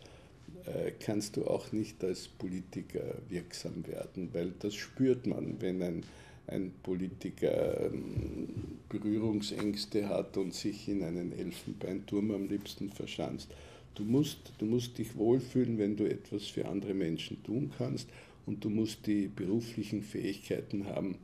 kannst 0.98 1.36
du 1.36 1.44
auch 1.46 1.72
nicht 1.72 2.02
als 2.02 2.26
Politiker 2.26 3.16
wirksam 3.28 3.86
werden, 3.86 4.30
weil 4.32 4.54
das 4.60 4.74
spürt 4.74 5.26
man, 5.26 5.60
wenn 5.60 5.82
ein, 5.82 6.04
ein 6.46 6.72
Politiker 6.82 7.86
ähm, 7.86 8.48
Berührungsängste 8.88 10.08
hat 10.08 10.36
und 10.36 10.54
sich 10.54 10.88
in 10.88 11.02
einen 11.02 11.32
Elfenbeinturm 11.32 12.30
am 12.30 12.48
liebsten 12.48 12.90
verschanzt. 12.90 13.48
Du 13.94 14.04
musst, 14.04 14.52
du 14.58 14.66
musst 14.66 14.98
dich 14.98 15.16
wohlfühlen, 15.16 15.78
wenn 15.78 15.96
du 15.96 16.04
etwas 16.08 16.44
für 16.46 16.66
andere 16.66 16.94
Menschen 16.94 17.42
tun 17.44 17.72
kannst 17.76 18.08
und 18.46 18.64
du 18.64 18.70
musst 18.70 19.06
die 19.06 19.28
beruflichen 19.28 20.02
Fähigkeiten 20.02 20.86
haben, 20.86 21.16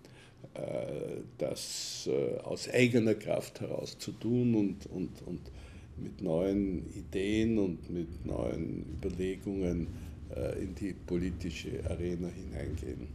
äh, 0.55 1.21
das 1.39 2.09
äh, 2.11 2.39
aus 2.39 2.69
eigener 2.69 3.15
Kraft 3.15 3.61
heraus 3.61 3.99
zu 3.99 4.13
tun 4.13 4.55
und, 4.55 4.87
und, 4.87 5.11
und 5.27 5.41
mit 5.97 6.23
neuen 6.23 6.89
Ideen 6.95 7.59
und 7.59 7.91
mit 7.91 8.25
neuen 8.25 8.85
Überlegungen 8.97 9.87
äh, 10.35 10.63
in 10.63 10.75
die 10.75 10.95
politische 10.95 11.85
Arena 11.89 12.29
hineingehen. 12.29 13.09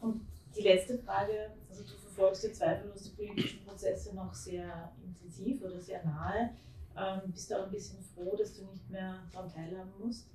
Und 0.00 0.20
die 0.56 0.62
letzte 0.62 0.98
Frage, 0.98 1.50
also 1.68 1.82
du 1.82 1.90
verfolgst 1.90 2.44
ja 2.44 2.52
zweifellos 2.52 3.04
die 3.04 3.10
politischen 3.10 3.64
Prozesse 3.64 4.14
noch 4.14 4.34
sehr 4.34 4.92
intensiv 5.04 5.62
oder 5.62 5.80
sehr 5.80 6.04
nahe. 6.04 6.50
Ähm, 6.96 7.32
bist 7.32 7.50
du 7.50 7.58
auch 7.58 7.66
ein 7.66 7.70
bisschen 7.70 7.98
froh, 8.14 8.36
dass 8.36 8.54
du 8.54 8.64
nicht 8.64 8.90
mehr 8.90 9.22
daran 9.32 9.52
teilhaben 9.52 9.90
musst? 10.02 10.26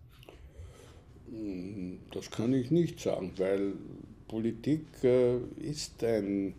Hm, 1.29 1.99
das 2.11 2.31
kann 2.31 2.53
ich 2.53 2.71
nicht 2.71 2.99
sagen, 2.99 3.33
weil 3.37 3.73
Politik 4.27 4.85
äh, 5.03 5.37
ist 5.59 6.03
ein, 6.03 6.55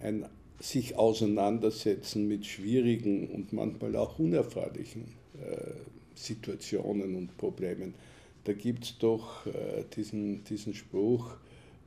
ein 0.00 0.26
sich 0.60 0.96
auseinandersetzen 0.96 2.26
mit 2.26 2.46
schwierigen 2.46 3.28
und 3.28 3.52
manchmal 3.52 3.94
auch 3.96 4.18
unerfreulichen 4.18 5.04
äh, 5.40 5.72
Situationen 6.14 7.14
und 7.14 7.36
Problemen. 7.36 7.94
Da 8.44 8.52
gibt 8.52 8.84
es 8.84 8.98
doch 8.98 9.46
äh, 9.46 9.84
diesen, 9.94 10.42
diesen 10.44 10.74
Spruch, 10.74 11.36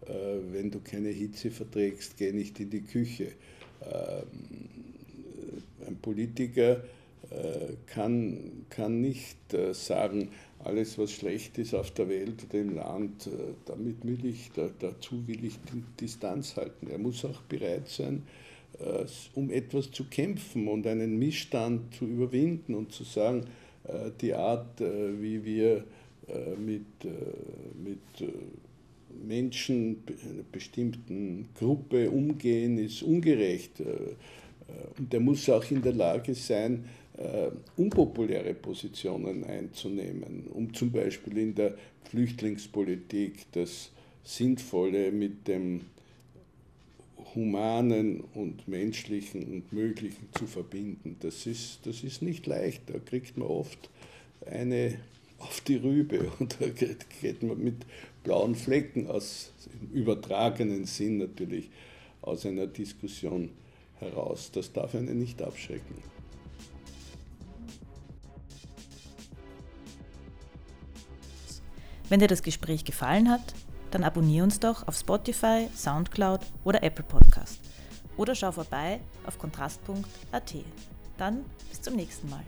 wenn 0.08 0.72
du 0.72 0.80
keine 0.80 1.10
Hitze 1.10 1.52
verträgst, 1.52 2.18
geh 2.18 2.32
nicht 2.32 2.60
in 2.60 2.70
die 2.70 2.82
Küche. 2.82 3.34
Ähm, 3.84 4.72
ein 5.88 5.98
Politiker 5.98 6.84
äh, 7.30 7.76
kann, 7.88 8.66
kann 8.70 9.02
nicht 9.02 9.54
äh, 9.54 9.74
sagen, 9.74 10.30
alles, 10.60 10.98
was 10.98 11.12
schlecht 11.12 11.58
ist 11.58 11.74
auf 11.74 11.92
der 11.92 12.10
Welt 12.10 12.44
oder 12.48 12.60
im 12.60 12.76
Land, 12.76 13.28
äh, 13.28 13.54
damit 13.66 14.06
will 14.06 14.26
ich, 14.26 14.52
dazu 14.80 15.28
will 15.28 15.46
ich 15.46 15.56
Distanz 16.00 16.58
halten. 16.58 16.88
Er 16.90 16.98
muss 16.98 17.24
auch 17.24 17.42
bereit 17.44 17.88
sein, 17.88 18.24
äh, 18.80 19.06
um 19.34 19.50
etwas 19.50 19.92
zu 19.92 20.06
kämpfen 20.06 20.68
und 20.68 20.86
einen 20.86 21.18
Missstand 21.18 21.96
zu 21.96 22.06
überwinden 22.06 22.76
und 22.76 22.92
zu 22.92 23.04
sagen, 23.04 23.46
äh, 23.86 24.12
die 24.20 24.34
Art, 24.34 24.80
wie 24.80 25.44
wir 25.44 25.84
mit, 26.58 26.86
mit 27.84 28.32
Menschen 29.26 30.04
einer 30.08 30.44
bestimmten 30.52 31.50
Gruppe 31.58 32.10
umgehen, 32.10 32.78
ist 32.78 33.04
ungerecht. 33.04 33.82
Und 34.98 35.14
er 35.14 35.20
muss 35.20 35.50
auch 35.50 35.70
in 35.70 35.82
der 35.82 35.94
Lage 35.94 36.34
sein, 36.34 36.86
unpopuläre 37.78 38.54
Positionen 38.54 39.44
einzunehmen, 39.44 40.48
um 40.54 40.74
zum 40.74 40.92
Beispiel 40.92 41.38
in 41.38 41.56
der 41.56 41.76
Flüchtlingspolitik 42.06 43.46
das 43.52 43.92
Sinnvolle 44.24 45.12
mit 45.12 45.48
dem 45.48 45.82
Humanen 47.36 48.24
und 48.34 48.68
Menschlichen 48.68 49.44
und 49.44 49.72
Möglichen 49.72 50.28
zu 50.38 50.48
verbinden. 50.48 51.16
Das 51.22 51.46
ist, 51.46 51.80
das 51.86 52.04
ist 52.04 52.22
nicht 52.22 52.46
leicht. 52.46 52.84
Da 52.88 53.00
kriegt 53.00 53.38
man 53.38 53.48
oft 53.48 53.90
eine 54.46 54.96
auf 55.42 55.62
die 55.62 55.76
Rübe 55.76 56.32
und 56.40 56.58
da 56.60 56.68
geht 56.68 57.44
man 57.44 57.58
mit 57.58 57.86
blauen 58.24 58.56
Flecken 58.56 59.08
aus, 59.08 59.52
im 59.82 59.92
übertragenen 59.92 60.86
Sinn 60.86 61.18
natürlich, 61.18 61.70
aus 62.22 62.46
einer 62.46 62.68
Diskussion 62.68 63.50
heraus. 64.00 64.52
Das 64.52 64.72
darf 64.72 64.96
einen 64.96 65.18
nicht 65.18 65.42
abschrecken. 65.42 66.04
Wenn 72.10 72.20
dir 72.20 72.28
das 72.28 72.44
Gespräch 72.44 72.84
gefallen 72.84 73.30
hat, 73.30 73.54
dann 73.90 74.04
abonniere 74.04 74.44
uns 74.44 74.60
doch 74.60 74.88
auf 74.88 74.98
Spotify, 74.98 75.68
Soundcloud 75.76 76.42
oder 76.64 76.84
Apple 76.84 77.06
Podcast. 77.06 77.62
Oder 78.18 78.36
schau 78.36 78.52
vorbei 78.52 79.00
auf 79.26 79.40
kontrast.at. 79.40 80.56
Dann 81.18 81.46
bis 81.70 81.82
zum 81.82 81.96
nächsten 81.96 82.30
Mal. 82.30 82.44